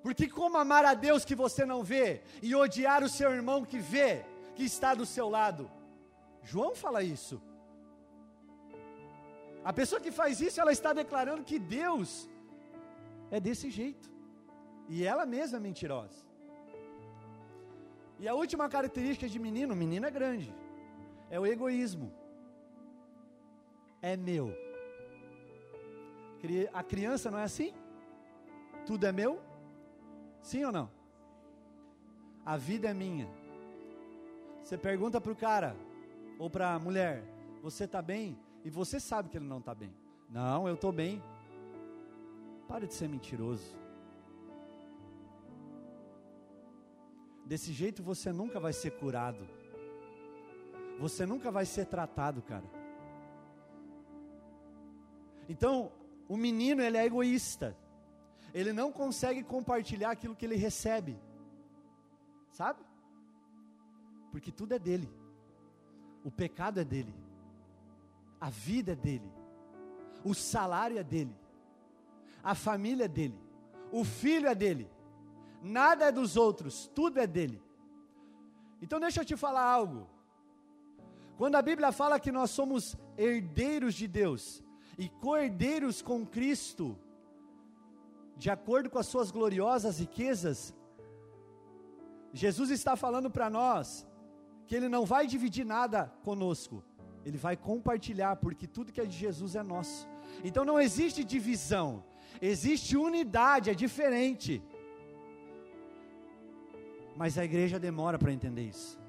Porque 0.01 0.27
como 0.27 0.57
amar 0.57 0.85
a 0.85 0.93
Deus 0.93 1.25
que 1.25 1.35
você 1.35 1.65
não 1.65 1.83
vê 1.83 2.21
e 2.41 2.55
odiar 2.55 3.03
o 3.03 3.09
seu 3.09 3.31
irmão 3.31 3.65
que 3.65 3.79
vê, 3.79 4.25
que 4.55 4.63
está 4.63 4.93
do 4.93 5.05
seu 5.05 5.29
lado? 5.29 5.69
João 6.43 6.75
fala 6.75 7.03
isso. 7.03 7.41
A 9.63 9.73
pessoa 9.73 9.99
que 9.99 10.11
faz 10.11 10.39
isso, 10.39 10.61
ela 10.61 10.71
está 10.71 10.93
declarando 10.93 11.43
que 11.43 11.59
Deus 11.59 12.29
é 13.29 13.39
desse 13.39 13.69
jeito. 13.69 14.09
E 14.87 15.03
ela 15.03 15.25
mesma 15.25 15.57
é 15.57 15.59
mentirosa. 15.59 16.25
E 18.19 18.27
a 18.27 18.33
última 18.33 18.69
característica 18.69 19.27
de 19.27 19.37
menino, 19.37 19.75
menino 19.75 20.05
é 20.05 20.11
grande, 20.11 20.53
é 21.29 21.39
o 21.39 21.45
egoísmo. 21.45 22.11
É 24.01 24.15
meu. 24.15 24.55
A 26.73 26.81
criança 26.81 27.29
não 27.29 27.39
é 27.39 27.43
assim? 27.43 27.73
Tudo 28.85 29.05
é 29.05 29.11
meu? 29.11 29.41
Sim 30.41 30.65
ou 30.65 30.71
não? 30.71 30.89
A 32.45 32.55
vida 32.57 32.89
é 32.89 32.93
minha. 32.93 33.27
Você 34.63 34.77
pergunta 34.77 35.19
para 35.19 35.31
o 35.31 35.35
cara 35.35 35.75
ou 36.39 36.49
para 36.49 36.73
a 36.73 36.79
mulher: 36.79 37.23
Você 37.61 37.83
está 37.83 38.01
bem? 38.01 38.37
E 38.63 38.69
você 38.69 38.99
sabe 38.99 39.29
que 39.29 39.37
ele 39.37 39.45
não 39.45 39.59
está 39.59 39.73
bem. 39.73 39.93
Não, 40.29 40.67
eu 40.67 40.75
estou 40.75 40.91
bem. 40.91 41.21
Pare 42.67 42.87
de 42.87 42.93
ser 42.93 43.07
mentiroso. 43.07 43.75
Desse 47.45 47.71
jeito 47.71 48.03
você 48.03 48.33
nunca 48.33 48.59
vai 48.59 48.73
ser 48.73 48.91
curado. 48.91 49.47
Você 50.99 51.25
nunca 51.25 51.49
vai 51.49 51.65
ser 51.65 51.85
tratado, 51.85 52.41
cara. 52.41 52.65
Então, 55.47 55.91
o 56.27 56.35
menino, 56.35 56.81
ele 56.81 56.97
é 56.97 57.05
egoísta. 57.05 57.77
Ele 58.53 58.73
não 58.73 58.91
consegue 58.91 59.43
compartilhar 59.43 60.11
aquilo 60.11 60.35
que 60.35 60.45
ele 60.45 60.55
recebe. 60.55 61.19
Sabe? 62.51 62.81
Porque 64.31 64.51
tudo 64.51 64.73
é 64.73 64.79
dele. 64.79 65.09
O 66.23 66.31
pecado 66.31 66.79
é 66.79 66.83
dele. 66.83 67.13
A 68.39 68.49
vida 68.49 68.93
é 68.93 68.95
dele. 68.95 69.31
O 70.23 70.33
salário 70.33 70.97
é 70.97 71.03
dele 71.03 71.35
a 72.47 72.55
família 72.55 73.03
é 73.03 73.07
dele, 73.09 73.37
o 73.91 74.05
filho 74.05 74.47
é 74.47 74.55
dele, 74.55 74.89
nada 75.61 76.05
é 76.05 76.11
dos 76.13 76.37
outros, 76.37 76.89
tudo 76.95 77.19
é 77.19 77.27
dele. 77.27 77.61
Então 78.81 79.01
deixa 79.01 79.19
eu 79.19 79.25
te 79.25 79.35
falar 79.35 79.63
algo. 79.63 80.07
Quando 81.37 81.55
a 81.55 81.61
Bíblia 81.61 81.91
fala 81.91 82.21
que 82.21 82.31
nós 82.31 82.51
somos 82.51 82.95
herdeiros 83.17 83.95
de 83.95 84.07
Deus 84.07 84.63
e 84.97 85.09
co-herdeiros 85.09 86.01
com 86.01 86.25
Cristo, 86.25 86.97
de 88.37 88.49
acordo 88.49 88.89
com 88.89 88.99
as 88.99 89.07
suas 89.07 89.31
gloriosas 89.31 89.99
riquezas, 89.99 90.73
Jesus 92.33 92.69
está 92.69 92.95
falando 92.95 93.29
para 93.29 93.49
nós 93.49 94.07
que 94.65 94.75
Ele 94.75 94.89
não 94.89 95.05
vai 95.05 95.25
dividir 95.25 95.65
nada 95.65 96.13
conosco, 96.23 96.83
Ele 97.25 97.37
vai 97.37 97.55
compartilhar, 97.55 98.35
porque 98.35 98.67
tudo 98.67 98.91
que 98.91 99.01
é 99.01 99.05
de 99.05 99.17
Jesus 99.17 99.55
é 99.55 99.63
nosso. 99.63 100.07
Então 100.43 100.63
não 100.63 100.79
existe 100.79 101.23
divisão, 101.23 102.03
Existe 102.41 102.95
unidade, 102.95 103.69
é 103.69 103.73
diferente. 103.73 104.61
Mas 107.15 107.37
a 107.37 107.43
igreja 107.43 107.79
demora 107.79 108.19
para 108.19 108.31
entender 108.31 108.63
isso. 108.63 108.99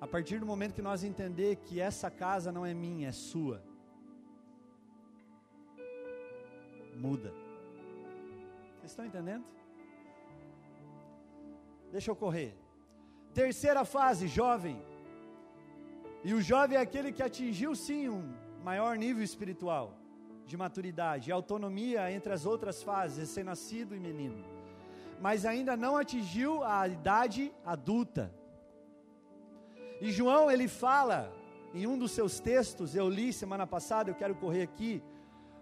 A 0.00 0.06
partir 0.06 0.38
do 0.38 0.46
momento 0.46 0.74
que 0.74 0.82
nós 0.82 1.02
entender 1.02 1.56
que 1.56 1.80
essa 1.80 2.10
casa 2.10 2.52
não 2.52 2.64
é 2.64 2.72
minha, 2.72 3.08
é 3.08 3.12
sua, 3.12 3.62
muda. 6.96 7.32
Vocês 8.76 8.92
estão 8.92 9.04
entendendo? 9.04 9.44
Deixa 11.90 12.10
eu 12.10 12.16
correr. 12.16 12.56
Terceira 13.34 13.84
fase, 13.84 14.28
jovem. 14.28 14.80
E 16.24 16.34
o 16.34 16.40
jovem 16.40 16.76
é 16.76 16.80
aquele 16.80 17.12
que 17.12 17.22
atingiu 17.22 17.74
sim 17.74 18.08
um 18.08 18.34
maior 18.62 18.96
nível 18.96 19.22
espiritual 19.22 19.94
de 20.44 20.56
maturidade, 20.56 21.30
autonomia 21.30 22.10
entre 22.10 22.32
as 22.32 22.46
outras 22.46 22.82
fases, 22.82 23.18
recém-nascido 23.18 23.94
e 23.94 24.00
menino. 24.00 24.44
Mas 25.20 25.44
ainda 25.44 25.76
não 25.76 25.96
atingiu 25.96 26.64
a 26.64 26.88
idade 26.88 27.52
adulta. 27.64 28.32
E 30.00 30.12
João, 30.12 30.50
ele 30.50 30.68
fala 30.68 31.32
em 31.74 31.86
um 31.86 31.98
dos 31.98 32.12
seus 32.12 32.38
textos, 32.38 32.94
eu 32.94 33.08
li 33.08 33.32
semana 33.32 33.66
passada, 33.66 34.10
eu 34.10 34.14
quero 34.14 34.34
correr 34.34 34.62
aqui, 34.62 35.02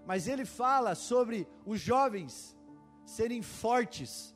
mas 0.06 0.28
ele 0.28 0.44
fala 0.44 0.94
sobre 0.94 1.48
os 1.64 1.80
jovens 1.80 2.56
serem 3.04 3.42
fortes. 3.42 4.34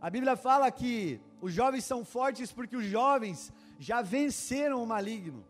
A 0.00 0.10
Bíblia 0.10 0.36
fala 0.36 0.70
que 0.70 1.20
os 1.40 1.52
jovens 1.52 1.84
são 1.84 2.04
fortes 2.04 2.52
porque 2.52 2.76
os 2.76 2.84
jovens 2.84 3.52
já 3.78 4.02
venceram 4.02 4.82
o 4.82 4.86
maligno. 4.86 5.44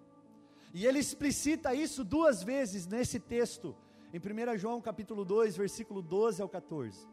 E 0.72 0.86
ele 0.86 0.98
explicita 0.98 1.74
isso 1.74 2.02
duas 2.04 2.42
vezes 2.42 2.86
nesse 2.86 3.18
texto, 3.20 3.76
em 4.12 4.18
1 4.18 4.56
João 4.56 4.80
capítulo 4.80 5.24
2, 5.24 5.56
versículo 5.56 6.00
12 6.00 6.40
ao 6.40 6.48
14. 6.48 7.06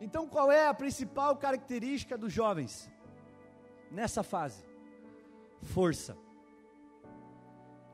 Então, 0.00 0.26
qual 0.26 0.50
é 0.50 0.66
a 0.66 0.74
principal 0.74 1.36
característica 1.36 2.18
dos 2.18 2.32
jovens 2.32 2.90
nessa 3.92 4.22
fase? 4.22 4.64
Força. 5.62 6.16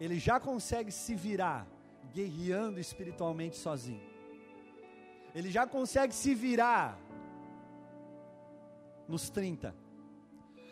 Ele 0.00 0.18
já 0.18 0.38
consegue 0.38 0.92
se 0.92 1.14
virar 1.14 1.66
guerreando 2.14 2.80
espiritualmente 2.80 3.56
sozinho. 3.56 4.06
Ele 5.34 5.50
já 5.50 5.66
consegue 5.66 6.14
se 6.14 6.34
virar 6.34 6.98
nos 9.06 9.28
30 9.28 9.74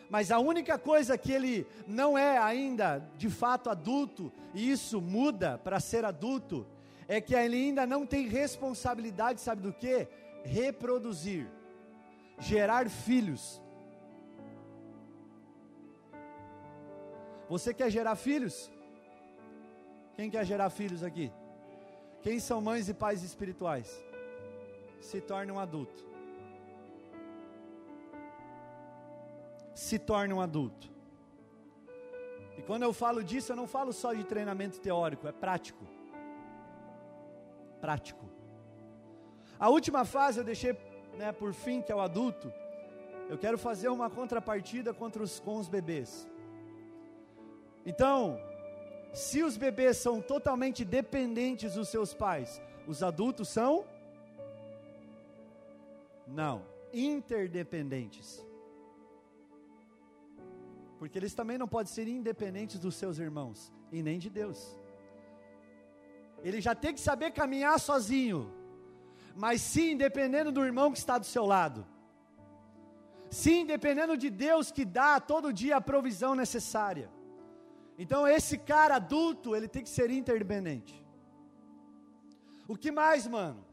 mas 0.09 0.31
a 0.31 0.39
única 0.39 0.79
coisa 0.79 1.19
que 1.19 1.33
ele 1.33 1.67
não 1.87 2.17
é 2.17 2.39
ainda 2.39 3.03
de 3.17 3.29
fato 3.29 3.69
adulto, 3.69 4.33
e 4.55 4.71
isso 4.71 5.01
muda 5.01 5.59
para 5.59 5.81
ser 5.81 6.05
adulto, 6.05 6.67
é 7.09 7.21
que 7.21 7.35
ele 7.35 7.57
ainda 7.57 7.87
não 7.87 8.07
tem 8.07 8.29
responsabilidade, 8.29 9.41
sabe 9.41 9.63
do 9.63 9.73
que? 9.73 10.09
Reproduzir, 10.45 11.49
gerar 12.39 12.89
filhos. 12.89 13.61
Você 17.49 17.73
quer 17.73 17.91
gerar 17.91 18.17
filhos? 18.17 18.71
Quem 20.15 20.31
quer 20.31 20.45
gerar 20.45 20.71
filhos 20.71 21.03
aqui? 21.03 21.33
Quem 22.23 22.41
são 22.41 22.61
mães 22.61 22.89
e 22.89 22.95
pais 22.95 23.23
espirituais? 23.23 24.03
Se 25.01 25.21
torne 25.21 25.53
um 25.53 25.59
adulto. 25.59 26.07
se 29.77 29.99
torne 29.99 30.33
um 30.33 30.41
adulto. 30.41 30.91
E 32.57 32.63
quando 32.63 32.85
eu 32.85 32.95
falo 32.95 33.23
disso, 33.23 33.53
eu 33.53 33.57
não 33.57 33.67
falo 33.67 33.93
só 33.93 34.15
de 34.15 34.25
treinamento 34.25 34.81
teórico, 34.81 35.29
é 35.29 35.33
prático. 35.33 35.87
Prático. 37.79 38.25
A 39.61 39.69
última 39.69 40.07
fase 40.07 40.41
eu 40.41 40.45
deixei 40.45 40.75
né, 41.19 41.31
por 41.31 41.53
fim, 41.53 41.83
que 41.83 41.93
é 41.93 41.95
o 41.95 42.01
adulto. 42.01 42.51
Eu 43.29 43.37
quero 43.37 43.59
fazer 43.59 43.89
uma 43.91 44.09
contrapartida 44.09 44.95
contra 44.95 45.23
os, 45.23 45.39
com 45.39 45.57
os 45.57 45.69
bebês. 45.69 46.27
Então, 47.87 48.39
se 49.15 49.43
os 49.43 49.57
bebês 49.57 49.97
são 49.97 50.21
totalmente 50.21 50.85
dependentes 50.85 51.75
dos 51.75 51.89
seus 51.89 52.13
pais, 52.13 52.61
os 52.87 53.03
adultos 53.03 53.49
são? 53.49 53.87
Não, 56.27 56.67
interdependentes 56.93 58.45
porque 60.99 61.19
eles 61.19 61.35
também 61.35 61.59
não 61.59 61.69
podem 61.69 61.93
ser 61.93 62.09
independentes 62.09 62.79
dos 62.79 62.95
seus 62.95 63.19
irmãos 63.19 63.73
e 63.93 64.03
nem 64.03 64.19
de 64.19 64.31
Deus. 64.31 64.79
Ele 66.43 66.61
já 66.61 66.75
tem 66.75 66.95
que 66.95 67.01
saber 67.01 67.33
caminhar 67.33 67.79
sozinho, 67.79 68.53
mas 69.35 69.61
sim 69.61 69.97
dependendo 69.97 70.51
do 70.51 70.65
irmão 70.65 70.91
que 70.93 70.99
está 70.99 71.19
do 71.19 71.27
seu 71.27 71.45
lado. 71.45 71.87
Sim, 73.31 73.67
dependendo 73.67 74.17
de 74.17 74.31
Deus 74.31 74.71
que 74.71 74.85
dá 74.85 75.19
todo 75.19 75.53
dia 75.53 75.77
a 75.77 75.81
provisão 75.81 76.35
necessária. 76.35 77.11
Então 77.99 78.27
esse 78.27 78.59
cara 78.59 78.97
adulto, 78.97 79.57
ele 79.57 79.69
tem 79.69 79.83
que 79.83 79.89
ser 79.89 80.11
interdependente. 80.11 81.05
O 82.69 82.77
que 82.77 82.91
mais, 82.91 83.27
mano? 83.27 83.65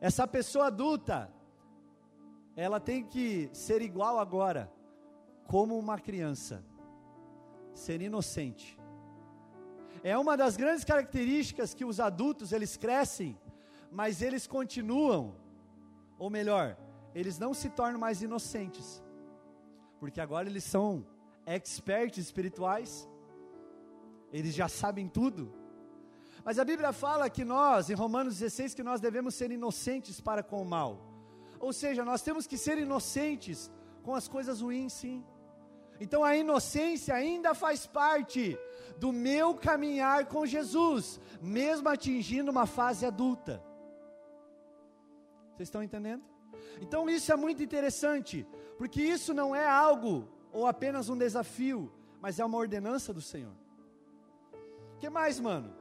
Essa 0.00 0.26
pessoa 0.26 0.66
adulta, 0.66 1.32
ela 2.54 2.78
tem 2.78 3.04
que 3.04 3.48
ser 3.52 3.80
igual 3.80 4.18
agora 4.18 4.70
como 5.46 5.78
uma 5.78 5.98
criança, 5.98 6.64
ser 7.74 8.02
inocente. 8.02 8.78
É 10.02 10.16
uma 10.18 10.36
das 10.36 10.56
grandes 10.56 10.84
características 10.84 11.72
que 11.74 11.84
os 11.84 11.98
adultos 12.00 12.52
eles 12.52 12.76
crescem, 12.76 13.38
mas 13.90 14.20
eles 14.20 14.46
continuam, 14.46 15.36
ou 16.18 16.28
melhor, 16.28 16.76
eles 17.14 17.38
não 17.38 17.54
se 17.54 17.70
tornam 17.70 17.98
mais 17.98 18.20
inocentes, 18.20 19.02
porque 19.98 20.20
agora 20.20 20.48
eles 20.48 20.64
são 20.64 21.06
experts 21.46 22.18
espirituais, 22.18 23.08
eles 24.32 24.54
já 24.54 24.68
sabem 24.68 25.08
tudo. 25.08 25.52
Mas 26.44 26.58
a 26.58 26.64
Bíblia 26.64 26.92
fala 26.92 27.30
que 27.30 27.44
nós, 27.44 27.88
em 27.88 27.94
Romanos 27.94 28.38
16, 28.38 28.74
que 28.74 28.82
nós 28.82 29.00
devemos 29.00 29.34
ser 29.34 29.50
inocentes 29.50 30.20
para 30.20 30.42
com 30.42 30.60
o 30.60 30.64
mal. 30.64 31.00
Ou 31.58 31.72
seja, 31.72 32.04
nós 32.04 32.22
temos 32.22 32.46
que 32.46 32.58
ser 32.58 32.78
inocentes 32.78 33.70
com 34.02 34.14
as 34.14 34.28
coisas 34.28 34.60
ruins, 34.60 34.92
sim. 34.92 35.24
Então 36.00 36.22
a 36.22 36.36
inocência 36.36 37.14
ainda 37.14 37.54
faz 37.54 37.86
parte 37.86 38.58
do 38.98 39.12
meu 39.12 39.54
caminhar 39.54 40.26
com 40.26 40.46
Jesus, 40.46 41.20
mesmo 41.40 41.88
atingindo 41.88 42.50
uma 42.50 42.66
fase 42.66 43.06
adulta. 43.06 43.62
Vocês 45.54 45.68
estão 45.68 45.82
entendendo? 45.82 46.22
Então 46.80 47.08
isso 47.08 47.32
é 47.32 47.36
muito 47.36 47.62
interessante, 47.62 48.46
porque 48.76 49.02
isso 49.02 49.32
não 49.32 49.56
é 49.56 49.66
algo 49.66 50.28
ou 50.52 50.66
apenas 50.66 51.08
um 51.08 51.16
desafio, 51.16 51.92
mas 52.20 52.38
é 52.38 52.44
uma 52.44 52.58
ordenança 52.58 53.12
do 53.12 53.20
Senhor. 53.20 53.52
Que 54.98 55.10
mais, 55.10 55.38
mano? 55.38 55.72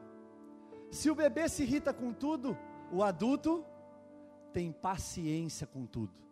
Se 0.92 1.10
o 1.10 1.16
bebê 1.16 1.48
se 1.50 1.64
irrita 1.64 1.94
com 1.94 2.14
tudo, 2.14 2.58
o 2.92 3.04
adulto 3.04 3.66
tem 4.54 4.72
paciência 4.72 5.66
com 5.66 5.86
tudo 5.86 6.26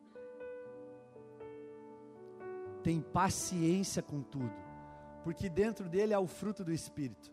tem 2.83 2.99
paciência 2.99 4.03
com 4.03 4.21
tudo, 4.21 4.53
porque 5.23 5.49
dentro 5.49 5.87
dele 5.87 6.13
há 6.13 6.19
o 6.19 6.27
fruto 6.27 6.63
do 6.63 6.73
Espírito. 6.73 7.31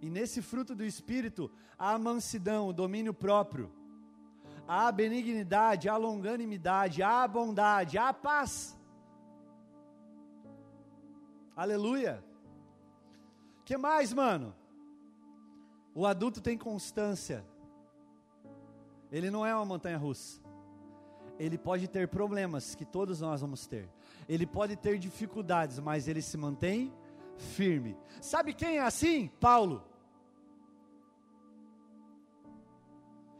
E 0.00 0.08
nesse 0.08 0.40
fruto 0.40 0.74
do 0.74 0.84
Espírito 0.84 1.50
há 1.76 1.94
a 1.94 1.98
mansidão, 1.98 2.68
o 2.68 2.72
domínio 2.72 3.12
próprio, 3.12 3.70
há 4.66 4.86
a 4.86 4.92
benignidade, 4.92 5.88
há 5.88 5.94
a 5.94 5.96
longanimidade, 5.96 7.02
há 7.02 7.24
a 7.24 7.28
bondade, 7.28 7.98
há 7.98 8.08
a 8.08 8.14
paz. 8.14 8.78
Aleluia. 11.56 12.24
Que 13.64 13.76
mais, 13.76 14.12
mano? 14.12 14.54
O 15.94 16.06
adulto 16.06 16.40
tem 16.40 16.56
constância. 16.56 17.44
Ele 19.10 19.30
não 19.30 19.44
é 19.44 19.54
uma 19.54 19.64
montanha 19.64 19.98
russa. 19.98 20.40
Ele 21.38 21.58
pode 21.58 21.88
ter 21.88 22.08
problemas 22.08 22.74
que 22.74 22.84
todos 22.84 23.20
nós 23.20 23.40
vamos 23.40 23.66
ter 23.66 23.88
ele 24.28 24.46
pode 24.46 24.76
ter 24.76 24.98
dificuldades, 24.98 25.78
mas 25.78 26.08
ele 26.08 26.22
se 26.22 26.36
mantém 26.36 26.92
firme. 27.36 27.96
Sabe 28.20 28.52
quem 28.52 28.78
é 28.78 28.82
assim? 28.82 29.28
Paulo. 29.40 29.84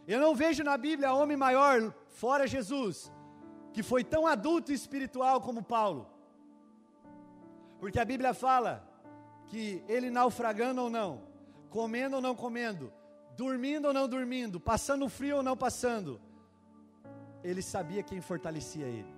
Eu 0.07 0.21
não 0.21 0.35
vejo 0.35 0.65
na 0.65 0.77
Bíblia 0.77 1.13
homem 1.13 1.37
maior, 1.37 1.95
fora 2.09 2.47
Jesus, 2.47 3.13
que 3.73 3.83
foi 3.83 4.03
tão 4.03 4.27
adulto 4.27 4.73
e 4.73 4.75
espiritual 4.75 5.41
como 5.41 5.63
Paulo. 5.63 6.11
Porque 7.83 7.99
a 7.99 8.05
Bíblia 8.05 8.33
fala 8.33 8.89
que 9.49 9.83
ele 9.89 10.09
naufragando 10.09 10.83
ou 10.83 10.89
não, 10.89 11.21
comendo 11.69 12.15
ou 12.15 12.23
não 12.23 12.33
comendo, 12.33 12.93
dormindo 13.37 13.89
ou 13.89 13.93
não 13.93 14.07
dormindo, 14.07 14.61
passando 14.61 15.09
frio 15.09 15.39
ou 15.39 15.43
não 15.43 15.57
passando, 15.57 16.21
ele 17.43 17.61
sabia 17.61 18.05
quem 18.05 18.21
fortalecia 18.21 18.87
ele. 18.87 19.13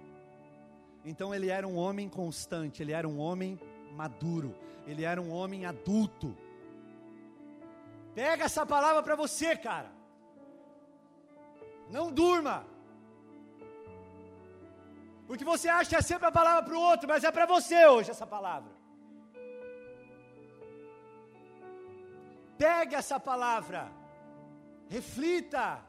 Então 1.04 1.34
ele 1.34 1.50
era 1.50 1.68
um 1.68 1.76
homem 1.76 2.08
constante, 2.08 2.82
ele 2.82 2.92
era 2.92 3.06
um 3.06 3.18
homem 3.18 3.60
maduro, 3.92 4.54
ele 4.86 5.04
era 5.04 5.20
um 5.20 5.30
homem 5.30 5.66
adulto. 5.66 6.34
Pega 8.14 8.44
essa 8.44 8.64
palavra 8.64 9.02
para 9.02 9.14
você, 9.14 9.54
cara. 9.58 9.92
Não 11.90 12.10
durma. 12.10 12.64
Porque 15.26 15.44
você 15.44 15.68
acha 15.68 15.90
que 15.90 15.96
é 15.96 16.02
sempre 16.02 16.26
a 16.26 16.32
palavra 16.32 16.62
para 16.62 16.74
o 16.74 16.80
outro, 16.80 17.08
mas 17.08 17.24
é 17.24 17.30
para 17.30 17.46
você 17.46 17.86
hoje 17.86 18.10
essa 18.10 18.26
palavra. 18.26 18.72
Pegue 22.58 22.94
essa 22.94 23.18
palavra, 23.18 23.90
reflita, 24.88 25.82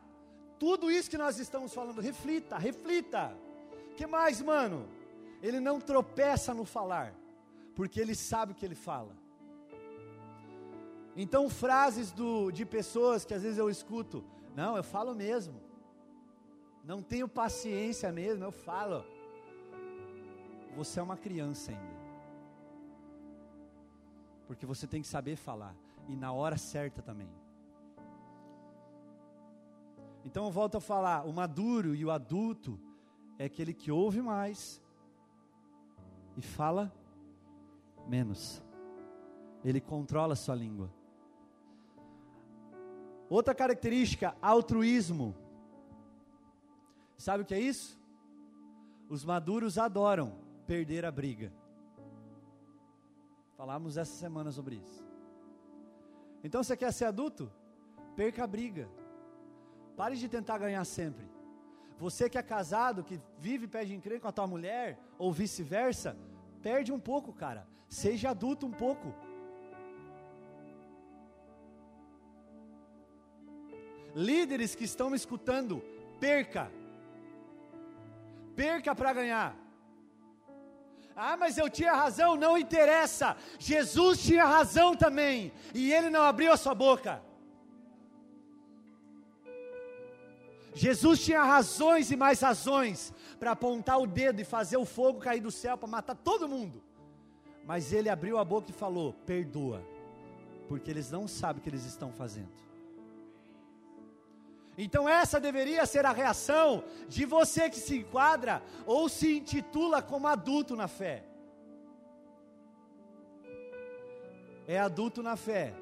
Tudo 0.58 0.90
isso 0.90 1.10
que 1.10 1.18
nós 1.18 1.38
estamos 1.38 1.74
falando, 1.74 2.00
reflita, 2.02 2.58
reflita. 2.58 3.38
Que 3.98 4.08
mais, 4.08 4.42
mano? 4.42 4.88
Ele 5.42 5.60
não 5.60 5.80
tropeça 5.80 6.54
no 6.54 6.66
falar, 6.66 7.14
porque 7.76 8.00
ele 8.00 8.16
sabe 8.16 8.54
o 8.54 8.56
que 8.56 8.66
ele 8.66 8.74
fala. 8.74 9.14
Então, 11.16 11.50
frases 11.50 12.12
do, 12.12 12.52
de 12.52 12.66
pessoas 12.66 13.26
que 13.26 13.34
às 13.34 13.44
vezes 13.44 13.58
eu 13.58 13.70
escuto, 13.70 14.24
não, 14.56 14.76
eu 14.78 14.84
falo 14.84 15.14
mesmo. 15.14 15.62
Não 16.84 17.02
tenho 17.02 17.28
paciência 17.28 18.12
mesmo, 18.12 18.44
eu 18.44 18.52
falo. 18.52 19.06
Você 20.76 21.00
é 21.00 21.04
uma 21.04 21.18
criança 21.18 21.72
ainda. 21.72 22.06
Porque 24.48 24.66
você 24.66 24.86
tem 24.86 25.02
que 25.02 25.08
saber 25.08 25.36
falar 25.36 25.76
e 26.08 26.16
na 26.16 26.32
hora 26.32 26.58
certa 26.58 27.02
também. 27.02 27.30
Então 30.24 30.46
eu 30.46 30.52
volto 30.52 30.78
a 30.78 30.82
falar, 30.82 31.26
o 31.26 31.32
maduro 31.32 31.96
e 31.96 32.04
o 32.04 32.12
adulto 32.12 32.80
é 33.38 33.46
aquele 33.46 33.74
que 33.74 33.92
ouve 33.92 34.22
mais 34.22 34.82
e 36.36 36.42
fala 36.42 36.92
menos. 38.08 38.62
Ele 39.64 39.80
controla 39.80 40.34
a 40.34 40.36
sua 40.36 40.56
língua. 40.56 40.92
Outra 43.30 43.56
característica, 43.56 44.36
altruísmo. 44.42 45.36
Sabe 47.18 47.44
o 47.44 47.46
que 47.46 47.54
é 47.54 47.60
isso? 47.60 48.00
Os 49.10 49.24
maduros 49.24 49.78
adoram 49.78 50.45
perder 50.66 51.06
a 51.06 51.12
briga. 51.12 51.52
Falamos 53.58 53.98
essa 53.98 54.14
semana 54.14 54.52
sobre 54.52 54.76
isso. 54.76 55.04
Então 56.44 56.64
você 56.64 56.76
quer 56.76 56.92
ser 56.92 57.06
adulto? 57.06 57.52
Perca 58.16 58.44
a 58.44 58.48
briga. 58.48 58.90
Pare 59.96 60.16
de 60.16 60.28
tentar 60.28 60.58
ganhar 60.58 60.84
sempre. 60.86 61.26
Você 61.98 62.30
que 62.30 62.38
é 62.38 62.44
casado, 62.44 63.04
que 63.04 63.20
vive 63.40 63.68
pede 63.68 63.94
encrenca 63.94 64.22
com 64.22 64.28
a 64.28 64.32
tua 64.32 64.48
mulher, 64.48 65.00
ou 65.18 65.32
vice-versa, 65.32 66.18
perde 66.62 66.92
um 66.92 67.00
pouco, 67.00 67.32
cara. 67.32 67.66
Seja 67.88 68.32
adulto 68.32 68.66
um 68.66 68.72
pouco. 68.72 69.14
Líderes 74.14 74.76
que 74.76 74.84
estão 74.84 75.10
me 75.10 75.16
escutando, 75.16 75.82
perca. 76.20 76.72
Perca 78.56 78.94
para 78.94 79.14
ganhar. 79.14 79.65
Ah, 81.16 81.38
mas 81.38 81.58
eu 81.58 81.70
tinha 81.70 81.94
razão, 81.94 82.36
não 82.36 82.58
interessa. 82.58 83.38
Jesus 83.58 84.22
tinha 84.22 84.46
razão 84.46 84.96
também, 84.96 85.54
e 85.74 85.94
ele 85.94 86.10
não 86.10 86.24
abriu 86.24 86.52
a 86.52 86.58
sua 86.58 86.76
boca. 86.76 87.22
Jesus 90.74 91.24
tinha 91.24 91.42
razões 91.42 92.12
e 92.12 92.18
mais 92.18 92.42
razões 92.42 93.14
para 93.40 93.52
apontar 93.52 93.98
o 93.98 94.06
dedo 94.06 94.42
e 94.42 94.44
fazer 94.44 94.76
o 94.76 94.84
fogo 94.84 95.22
cair 95.22 95.40
do 95.40 95.50
céu 95.50 95.78
para 95.78 95.88
matar 95.88 96.16
todo 96.16 96.50
mundo. 96.50 96.84
Mas 97.66 97.94
ele 97.94 98.10
abriu 98.10 98.38
a 98.38 98.44
boca 98.44 98.70
e 98.70 98.74
falou: 98.74 99.14
perdoa, 99.26 99.82
porque 100.68 100.92
eles 100.92 101.10
não 101.10 101.30
sabem 101.30 101.62
o 101.62 101.64
que 101.64 101.70
eles 101.70 101.86
estão 101.86 102.12
fazendo. 102.12 102.50
Então, 104.78 105.08
essa 105.08 105.40
deveria 105.40 105.86
ser 105.86 106.06
a 106.06 106.12
reação 106.12 106.84
de 107.08 107.26
você 107.26 107.70
que 107.70 107.80
se 107.80 107.98
enquadra 107.98 108.62
ou 108.86 109.08
se 109.08 109.38
intitula 109.38 110.02
como 110.02 110.28
adulto 110.28 110.76
na 110.76 110.88
fé. 110.88 111.24
É 114.68 114.80
adulto 114.80 115.22
na 115.22 115.36
fé, 115.36 115.74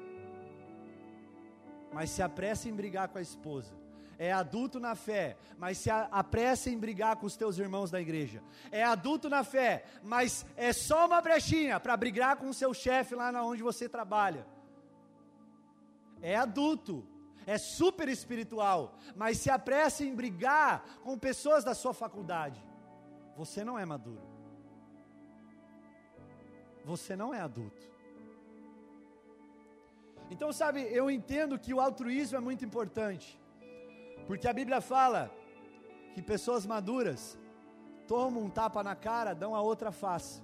mas 1.92 2.10
se 2.10 2.22
apressa 2.22 2.68
em 2.68 2.74
brigar 2.74 3.08
com 3.08 3.18
a 3.18 3.22
esposa 3.22 3.84
é 4.18 4.32
adulto 4.32 4.78
na 4.78 4.94
fé, 4.94 5.36
mas 5.58 5.78
se 5.78 5.90
apressa 5.90 6.70
em 6.70 6.78
brigar 6.78 7.16
com 7.16 7.26
os 7.26 7.36
teus 7.36 7.58
irmãos 7.58 7.90
da 7.90 8.00
igreja. 8.00 8.42
É 8.70 8.82
adulto 8.82 9.28
na 9.28 9.44
fé, 9.44 9.84
mas 10.02 10.46
é 10.56 10.72
só 10.72 11.06
uma 11.06 11.20
brechinha 11.20 11.80
para 11.80 11.96
brigar 11.96 12.36
com 12.36 12.48
o 12.48 12.54
seu 12.54 12.72
chefe 12.72 13.14
lá 13.14 13.30
onde 13.42 13.62
você 13.62 13.88
trabalha. 13.88 14.46
É 16.20 16.36
adulto, 16.36 17.06
é 17.46 17.58
super 17.58 18.08
espiritual, 18.08 18.96
mas 19.14 19.38
se 19.38 19.50
apressa 19.50 20.04
em 20.04 20.14
brigar 20.14 20.84
com 21.02 21.18
pessoas 21.18 21.64
da 21.64 21.74
sua 21.74 21.92
faculdade. 21.92 22.62
Você 23.36 23.64
não 23.64 23.78
é 23.78 23.84
maduro. 23.84 24.22
Você 26.84 27.16
não 27.16 27.32
é 27.34 27.40
adulto. 27.40 27.82
Então, 30.30 30.52
sabe, 30.52 30.82
eu 30.82 31.10
entendo 31.10 31.58
que 31.58 31.74
o 31.74 31.80
altruísmo 31.80 32.36
é 32.36 32.40
muito 32.40 32.64
importante. 32.64 33.40
Porque 34.26 34.48
a 34.48 34.52
Bíblia 34.52 34.80
fala 34.80 35.30
que 36.14 36.22
pessoas 36.22 36.64
maduras 36.64 37.38
tomam 38.06 38.44
um 38.44 38.50
tapa 38.50 38.82
na 38.82 38.94
cara, 38.94 39.34
dão 39.34 39.54
a 39.54 39.60
outra 39.60 39.92
face. 39.92 40.42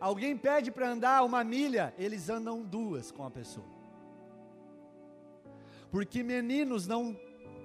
Alguém 0.00 0.36
pede 0.36 0.70
para 0.70 0.88
andar 0.88 1.22
uma 1.22 1.44
milha, 1.44 1.94
eles 1.96 2.28
andam 2.28 2.62
duas 2.62 3.10
com 3.10 3.24
a 3.24 3.30
pessoa. 3.30 3.81
Porque 5.92 6.22
meninos 6.22 6.86
não 6.86 7.14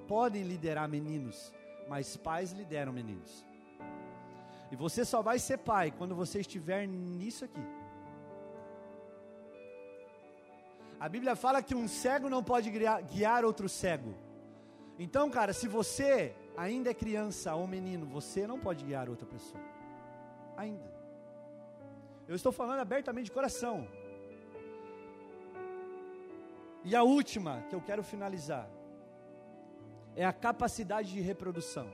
podem 0.07 0.43
liderar 0.43 0.87
meninos, 0.87 1.53
mas 1.87 2.17
pais 2.17 2.51
lideram 2.51 2.91
meninos. 2.91 3.45
E 4.69 4.75
você 4.75 5.05
só 5.05 5.21
vai 5.21 5.39
ser 5.39 5.59
pai 5.59 5.91
quando 5.97 6.13
você 6.13 6.41
estiver 6.41 6.85
nisso 6.85 7.45
aqui. 7.45 7.65
A 10.99 11.07
Bíblia 11.07 11.35
fala 11.37 11.63
que 11.63 11.73
um 11.73 11.87
cego 11.87 12.29
não 12.29 12.43
pode 12.43 12.69
guiar 12.69 13.45
outro 13.45 13.69
cego. 13.69 14.13
Então, 14.99 15.29
cara, 15.29 15.53
se 15.53 15.67
você 15.67 16.35
ainda 16.57 16.89
é 16.89 16.93
criança 16.93 17.55
ou 17.55 17.65
menino, 17.65 18.05
você 18.05 18.45
não 18.45 18.59
pode 18.59 18.83
guiar 18.83 19.07
outra 19.09 19.25
pessoa. 19.25 19.63
Ainda. 20.57 20.91
Eu 22.27 22.35
estou 22.35 22.51
falando 22.51 22.79
abertamente 22.79 23.25
de 23.25 23.31
coração. 23.31 23.87
E 26.83 26.95
a 26.95 27.03
última 27.03 27.63
que 27.69 27.75
eu 27.75 27.81
quero 27.81 28.03
finalizar 28.03 28.69
é 30.15 30.25
a 30.25 30.33
capacidade 30.33 31.11
de 31.11 31.21
reprodução. 31.21 31.87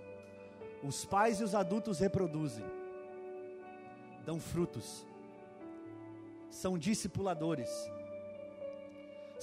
Os 0.83 1.05
pais 1.05 1.39
e 1.39 1.43
os 1.43 1.55
adultos 1.55 1.99
reproduzem, 1.99 2.65
dão 4.25 4.39
frutos, 4.39 5.05
são 6.49 6.77
discipuladores 6.77 7.69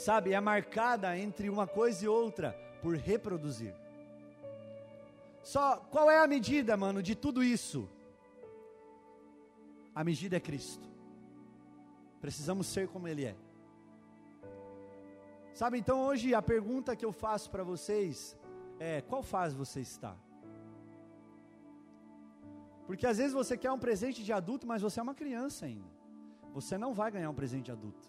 sabe, 0.00 0.32
é 0.32 0.40
marcada 0.40 1.16
entre 1.16 1.48
uma 1.48 1.66
coisa 1.66 2.04
e 2.04 2.08
outra 2.08 2.56
por 2.82 2.96
reproduzir. 2.96 3.74
Só 5.42 5.76
qual 5.76 6.10
é 6.10 6.18
a 6.18 6.26
medida, 6.26 6.76
mano, 6.76 7.02
de 7.02 7.14
tudo 7.14 7.44
isso? 7.44 7.88
A 9.94 10.02
medida 10.02 10.36
é 10.36 10.40
Cristo. 10.40 10.88
Precisamos 12.20 12.66
ser 12.66 12.88
como 12.88 13.08
Ele 13.08 13.24
é. 13.24 13.36
Sabe, 15.60 15.76
então 15.78 15.96
hoje 16.08 16.28
a 16.34 16.40
pergunta 16.40 16.96
que 16.98 17.04
eu 17.04 17.12
faço 17.12 17.50
para 17.50 17.62
vocês 17.62 18.34
é: 18.78 19.02
qual 19.02 19.22
fase 19.22 19.54
você 19.54 19.80
está? 19.80 20.12
Porque 22.86 23.06
às 23.06 23.18
vezes 23.18 23.34
você 23.40 23.58
quer 23.58 23.70
um 23.70 23.82
presente 23.86 24.24
de 24.24 24.32
adulto, 24.32 24.66
mas 24.66 24.80
você 24.80 24.98
é 25.00 25.02
uma 25.02 25.14
criança 25.14 25.66
ainda. 25.66 25.90
Você 26.54 26.78
não 26.78 26.94
vai 26.94 27.10
ganhar 27.10 27.28
um 27.28 27.34
presente 27.34 27.66
de 27.66 27.72
adulto. 27.72 28.08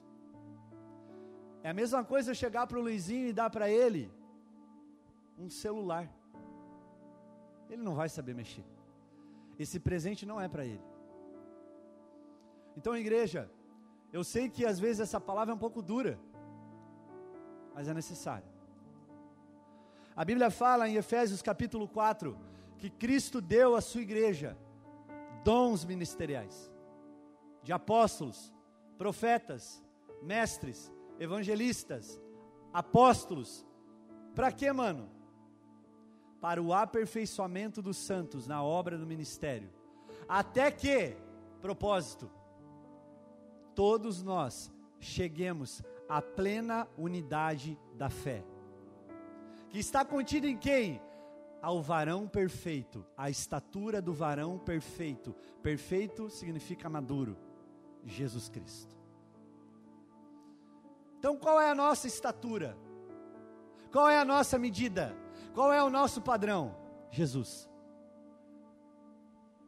É 1.62 1.70
a 1.72 1.74
mesma 1.74 2.06
coisa 2.06 2.32
eu 2.32 2.36
chegar 2.36 2.66
para 2.68 2.80
o 2.80 2.86
Luizinho 2.88 3.28
e 3.28 3.34
dar 3.34 3.50
para 3.50 3.70
ele 3.70 4.10
um 5.38 5.50
celular. 5.50 6.08
Ele 7.70 7.84
não 7.84 7.96
vai 7.96 8.08
saber 8.08 8.34
mexer. 8.34 8.66
Esse 9.60 9.78
presente 9.78 10.26
não 10.26 10.40
é 10.40 10.48
para 10.48 10.66
ele. 10.66 10.86
Então, 12.78 12.96
igreja, 12.96 13.52
eu 14.14 14.24
sei 14.24 14.48
que 14.48 14.66
às 14.66 14.80
vezes 14.80 15.02
essa 15.02 15.20
palavra 15.20 15.52
é 15.52 15.56
um 15.60 15.66
pouco 15.68 15.82
dura, 15.82 16.18
mas 17.74 17.88
é 17.88 17.94
necessário. 17.94 18.48
A 20.16 20.26
Bíblia 20.26 20.52
fala 20.52 20.90
em 20.90 20.96
Efésios 20.96 21.42
capítulo 21.42 21.88
4 21.88 22.38
que 22.78 22.90
Cristo 22.90 23.40
deu 23.40 23.76
à 23.76 23.82
sua 23.82 24.02
igreja 24.02 24.58
dons 25.44 25.86
ministeriais 25.86 26.72
de 27.64 27.72
apóstolos, 27.72 28.52
profetas, 28.98 29.84
mestres, 30.22 30.92
evangelistas, 31.20 32.20
apóstolos. 32.74 33.66
Para 34.36 34.52
quê, 34.52 34.72
mano? 34.72 35.10
Para 36.40 36.62
o 36.62 36.74
aperfeiçoamento 36.74 37.82
dos 37.82 37.98
santos 37.98 38.48
na 38.48 38.64
obra 38.64 38.98
do 38.98 39.06
ministério. 39.06 39.70
Até 40.28 40.72
que, 40.72 41.16
propósito, 41.62 42.32
todos 43.76 44.24
nós 44.24 44.72
cheguemos 45.00 45.84
à 46.12 46.22
plena 46.22 46.90
unidade 46.98 47.80
da 47.96 48.10
fé. 48.10 48.44
Que 49.70 49.80
está 49.80 50.04
contido 50.04 50.46
em 50.46 50.58
quem? 50.58 51.02
Ao 51.62 51.82
varão 51.82 52.28
perfeito, 52.28 53.06
a 53.16 53.30
estatura 53.30 54.02
do 54.02 54.14
varão 54.14 54.60
perfeito. 54.60 55.34
Perfeito 55.64 56.30
significa 56.30 56.90
maduro, 56.90 57.38
Jesus 58.04 58.50
Cristo. 58.50 58.94
Então 61.18 61.38
qual 61.38 61.62
é 61.62 61.70
a 61.70 61.76
nossa 61.76 62.08
estatura? 62.08 62.78
Qual 63.90 64.10
é 64.10 64.20
a 64.20 64.26
nossa 64.26 64.60
medida? 64.60 65.16
Qual 65.54 65.72
é 65.72 65.82
o 65.82 65.90
nosso 65.90 66.22
padrão? 66.22 66.76
Jesus. 67.10 67.70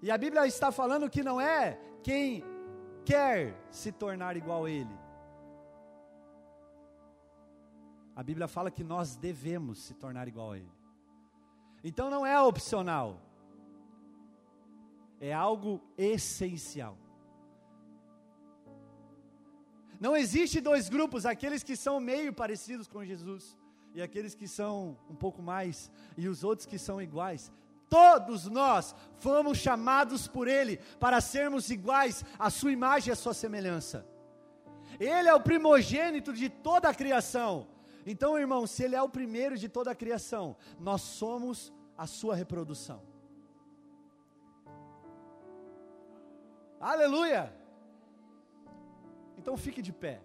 E 0.01 0.11
a 0.11 0.17
Bíblia 0.17 0.45
está 0.45 0.73
falando 0.73 1.09
que 1.09 1.23
não 1.23 1.39
é 1.39 1.79
quem 2.01 2.43
quer 3.05 3.55
se 3.71 3.93
tornar 3.93 4.35
igual 4.35 4.65
a 4.65 4.69
Ele. 4.69 5.02
A 8.15 8.21
Bíblia 8.21 8.47
fala 8.47 8.69
que 8.69 8.83
nós 8.83 9.15
devemos 9.15 9.79
se 9.79 9.93
tornar 9.93 10.27
igual 10.27 10.51
a 10.51 10.57
Ele. 10.57 10.71
Então 11.83 12.09
não 12.09 12.25
é 12.25 12.39
opcional, 12.39 13.19
é 15.19 15.33
algo 15.33 15.81
essencial. 15.97 16.97
Não 19.99 20.15
existe 20.15 20.59
dois 20.59 20.89
grupos, 20.89 21.25
aqueles 21.25 21.63
que 21.63 21.75
são 21.75 21.99
meio 21.99 22.33
parecidos 22.33 22.87
com 22.87 23.05
Jesus 23.05 23.57
e 23.93 24.01
aqueles 24.01 24.35
que 24.35 24.47
são 24.47 24.97
um 25.09 25.15
pouco 25.15 25.41
mais 25.41 25.89
e 26.17 26.27
os 26.27 26.43
outros 26.43 26.65
que 26.65 26.77
são 26.77 27.01
iguais. 27.01 27.51
Todos 27.89 28.47
nós 28.47 28.95
fomos 29.17 29.57
chamados 29.57 30.27
por 30.27 30.47
Ele 30.47 30.77
para 30.99 31.21
sermos 31.21 31.69
iguais 31.69 32.23
à 32.39 32.49
Sua 32.49 32.71
imagem 32.71 33.09
e 33.09 33.13
à 33.13 33.15
Sua 33.15 33.33
semelhança. 33.33 34.05
Ele 34.99 35.29
é 35.29 35.33
o 35.33 35.41
primogênito 35.41 36.33
de 36.33 36.49
toda 36.49 36.89
a 36.89 36.93
criação. 36.93 37.67
Então, 38.05 38.37
irmão, 38.37 38.67
se 38.67 38.83
Ele 38.83 38.95
é 38.95 39.01
o 39.01 39.09
primeiro 39.09 39.57
de 39.57 39.69
toda 39.69 39.91
a 39.91 39.95
criação, 39.95 40.55
nós 40.79 41.01
somos 41.01 41.73
a 41.97 42.05
Sua 42.05 42.35
reprodução. 42.35 43.01
Aleluia! 46.79 47.53
Então 49.37 49.55
fique 49.55 49.81
de 49.81 49.93
pé. 49.93 50.21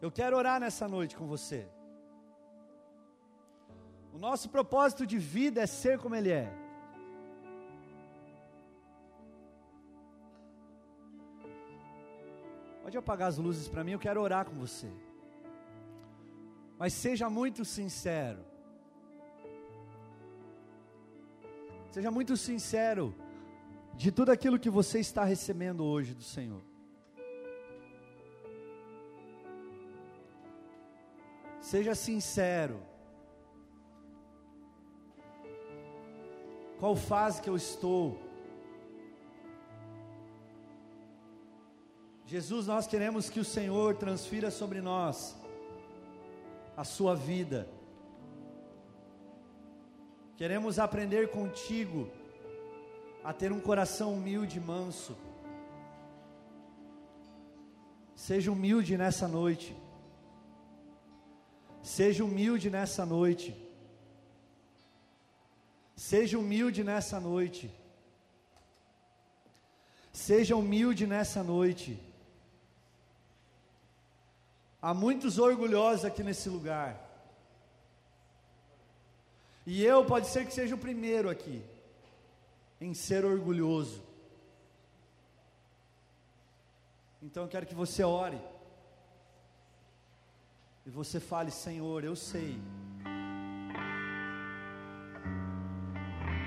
Eu 0.00 0.10
quero 0.10 0.36
orar 0.36 0.60
nessa 0.60 0.86
noite 0.88 1.16
com 1.16 1.26
você. 1.26 1.68
O 4.12 4.18
nosso 4.18 4.48
propósito 4.48 5.06
de 5.06 5.18
vida 5.18 5.60
é 5.60 5.66
ser 5.66 5.98
como 5.98 6.14
Ele 6.14 6.30
é. 6.30 6.65
Pode 12.86 12.96
apagar 12.96 13.28
as 13.28 13.36
luzes 13.36 13.66
para 13.66 13.82
mim, 13.82 13.90
eu 13.90 13.98
quero 13.98 14.20
orar 14.22 14.44
com 14.46 14.54
você. 14.54 14.88
Mas 16.78 16.92
seja 16.92 17.28
muito 17.28 17.64
sincero. 17.64 18.38
Seja 21.90 22.12
muito 22.12 22.36
sincero 22.36 23.12
de 23.92 24.12
tudo 24.12 24.30
aquilo 24.30 24.56
que 24.56 24.70
você 24.70 25.00
está 25.00 25.24
recebendo 25.24 25.84
hoje 25.84 26.14
do 26.14 26.22
Senhor. 26.22 26.62
Seja 31.60 31.92
sincero. 31.96 32.80
Qual 36.78 36.94
fase 36.94 37.42
que 37.42 37.50
eu 37.50 37.56
estou? 37.56 38.25
Jesus, 42.26 42.66
nós 42.66 42.88
queremos 42.88 43.30
que 43.30 43.38
o 43.38 43.44
Senhor 43.44 43.94
transfira 43.94 44.50
sobre 44.50 44.80
nós 44.80 45.36
a 46.76 46.82
sua 46.82 47.14
vida. 47.14 47.68
Queremos 50.36 50.80
aprender 50.80 51.30
contigo 51.30 52.10
a 53.22 53.32
ter 53.32 53.52
um 53.52 53.60
coração 53.60 54.12
humilde 54.12 54.58
e 54.58 54.60
manso. 54.60 55.16
Seja 58.16 58.50
humilde 58.50 58.96
nessa 58.96 59.28
noite. 59.28 59.76
Seja 61.80 62.24
humilde 62.24 62.68
nessa 62.68 63.06
noite. 63.06 63.56
Seja 65.94 66.36
humilde 66.36 66.82
nessa 66.82 67.20
noite. 67.20 67.72
Seja 70.12 70.56
humilde 70.56 71.06
nessa 71.06 71.44
noite. 71.44 72.00
Há 74.80 74.92
muitos 74.94 75.38
orgulhosos 75.38 76.04
aqui 76.04 76.22
nesse 76.22 76.48
lugar. 76.48 77.02
E 79.66 79.84
eu 79.84 80.04
pode 80.04 80.28
ser 80.28 80.46
que 80.46 80.54
seja 80.54 80.74
o 80.74 80.78
primeiro 80.78 81.28
aqui 81.28 81.62
em 82.80 82.94
ser 82.94 83.24
orgulhoso. 83.24 84.02
Então 87.22 87.42
eu 87.44 87.48
quero 87.48 87.66
que 87.66 87.74
você 87.74 88.04
ore. 88.04 88.40
E 90.84 90.90
você 90.90 91.18
fale, 91.18 91.50
Senhor, 91.50 92.04
eu 92.04 92.14
sei. 92.14 92.56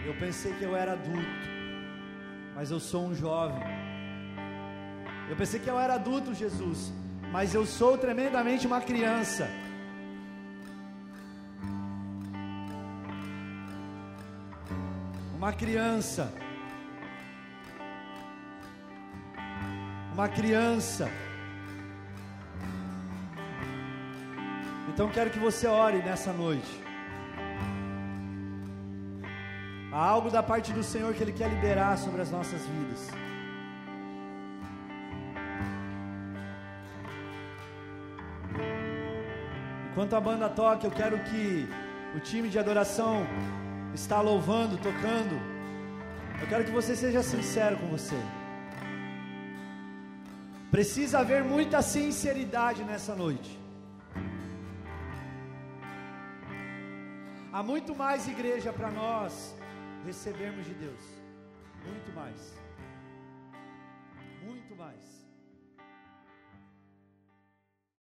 Eu 0.06 0.18
pensei 0.18 0.54
que 0.58 0.64
eu 0.64 0.76
era 0.76 0.94
adulto, 0.94 1.48
mas 2.56 2.72
eu 2.72 2.80
sou 2.80 3.04
um 3.08 3.14
jovem. 3.14 3.62
Eu 5.30 5.36
pensei 5.36 5.60
que 5.60 5.70
eu 5.70 5.78
era 5.78 5.96
adulto, 5.96 6.34
Jesus, 6.34 6.94
mas 7.32 7.54
eu 7.54 7.66
sou 7.66 7.98
tremendamente 7.98 8.66
uma 8.68 8.82
criança. 8.82 9.50
uma 15.40 15.54
criança. 15.54 16.32
Uma 20.14 20.28
criança. 20.28 21.10
Então 24.90 25.10
quero 25.10 25.30
que 25.30 25.40
você 25.40 25.66
ore 25.66 26.00
nessa 26.00 26.34
noite. 26.34 26.74
Há 29.94 30.06
algo 30.16 30.30
da 30.30 30.44
parte 30.44 30.74
do 30.74 30.84
Senhor 30.84 31.14
que 31.14 31.24
Ele 31.24 31.32
quer 31.32 31.50
liberar 31.50 31.98
sobre 31.98 32.22
as 32.22 32.30
nossas 32.30 32.62
vidas. 32.68 33.08
Enquanto 40.00 40.16
a 40.16 40.22
banda 40.22 40.48
toca, 40.48 40.88
eu 40.88 40.92
quero 40.92 41.20
que 41.26 41.68
o 42.16 42.22
time 42.22 42.48
de 42.48 42.58
adoração 42.58 43.28
está 43.94 44.22
louvando, 44.22 44.78
tocando, 44.78 45.36
eu 46.42 46.48
quero 46.48 46.64
que 46.64 46.72
você 46.72 46.96
seja 46.96 47.22
sincero 47.22 47.76
com 47.76 47.88
você. 47.88 48.16
Precisa 50.72 51.20
haver 51.20 51.44
muita 51.44 51.82
sinceridade 51.82 52.82
nessa 52.86 53.14
noite. 53.14 53.60
Há 57.52 57.62
muito 57.62 57.94
mais 57.94 58.26
igreja 58.26 58.72
para 58.72 58.90
nós 58.90 59.54
recebermos 60.06 60.66
de 60.66 60.76
Deus. 60.76 61.04
Muito 61.86 62.16
mais. 62.16 62.54
Muito 64.46 64.78
mais. 64.78 65.19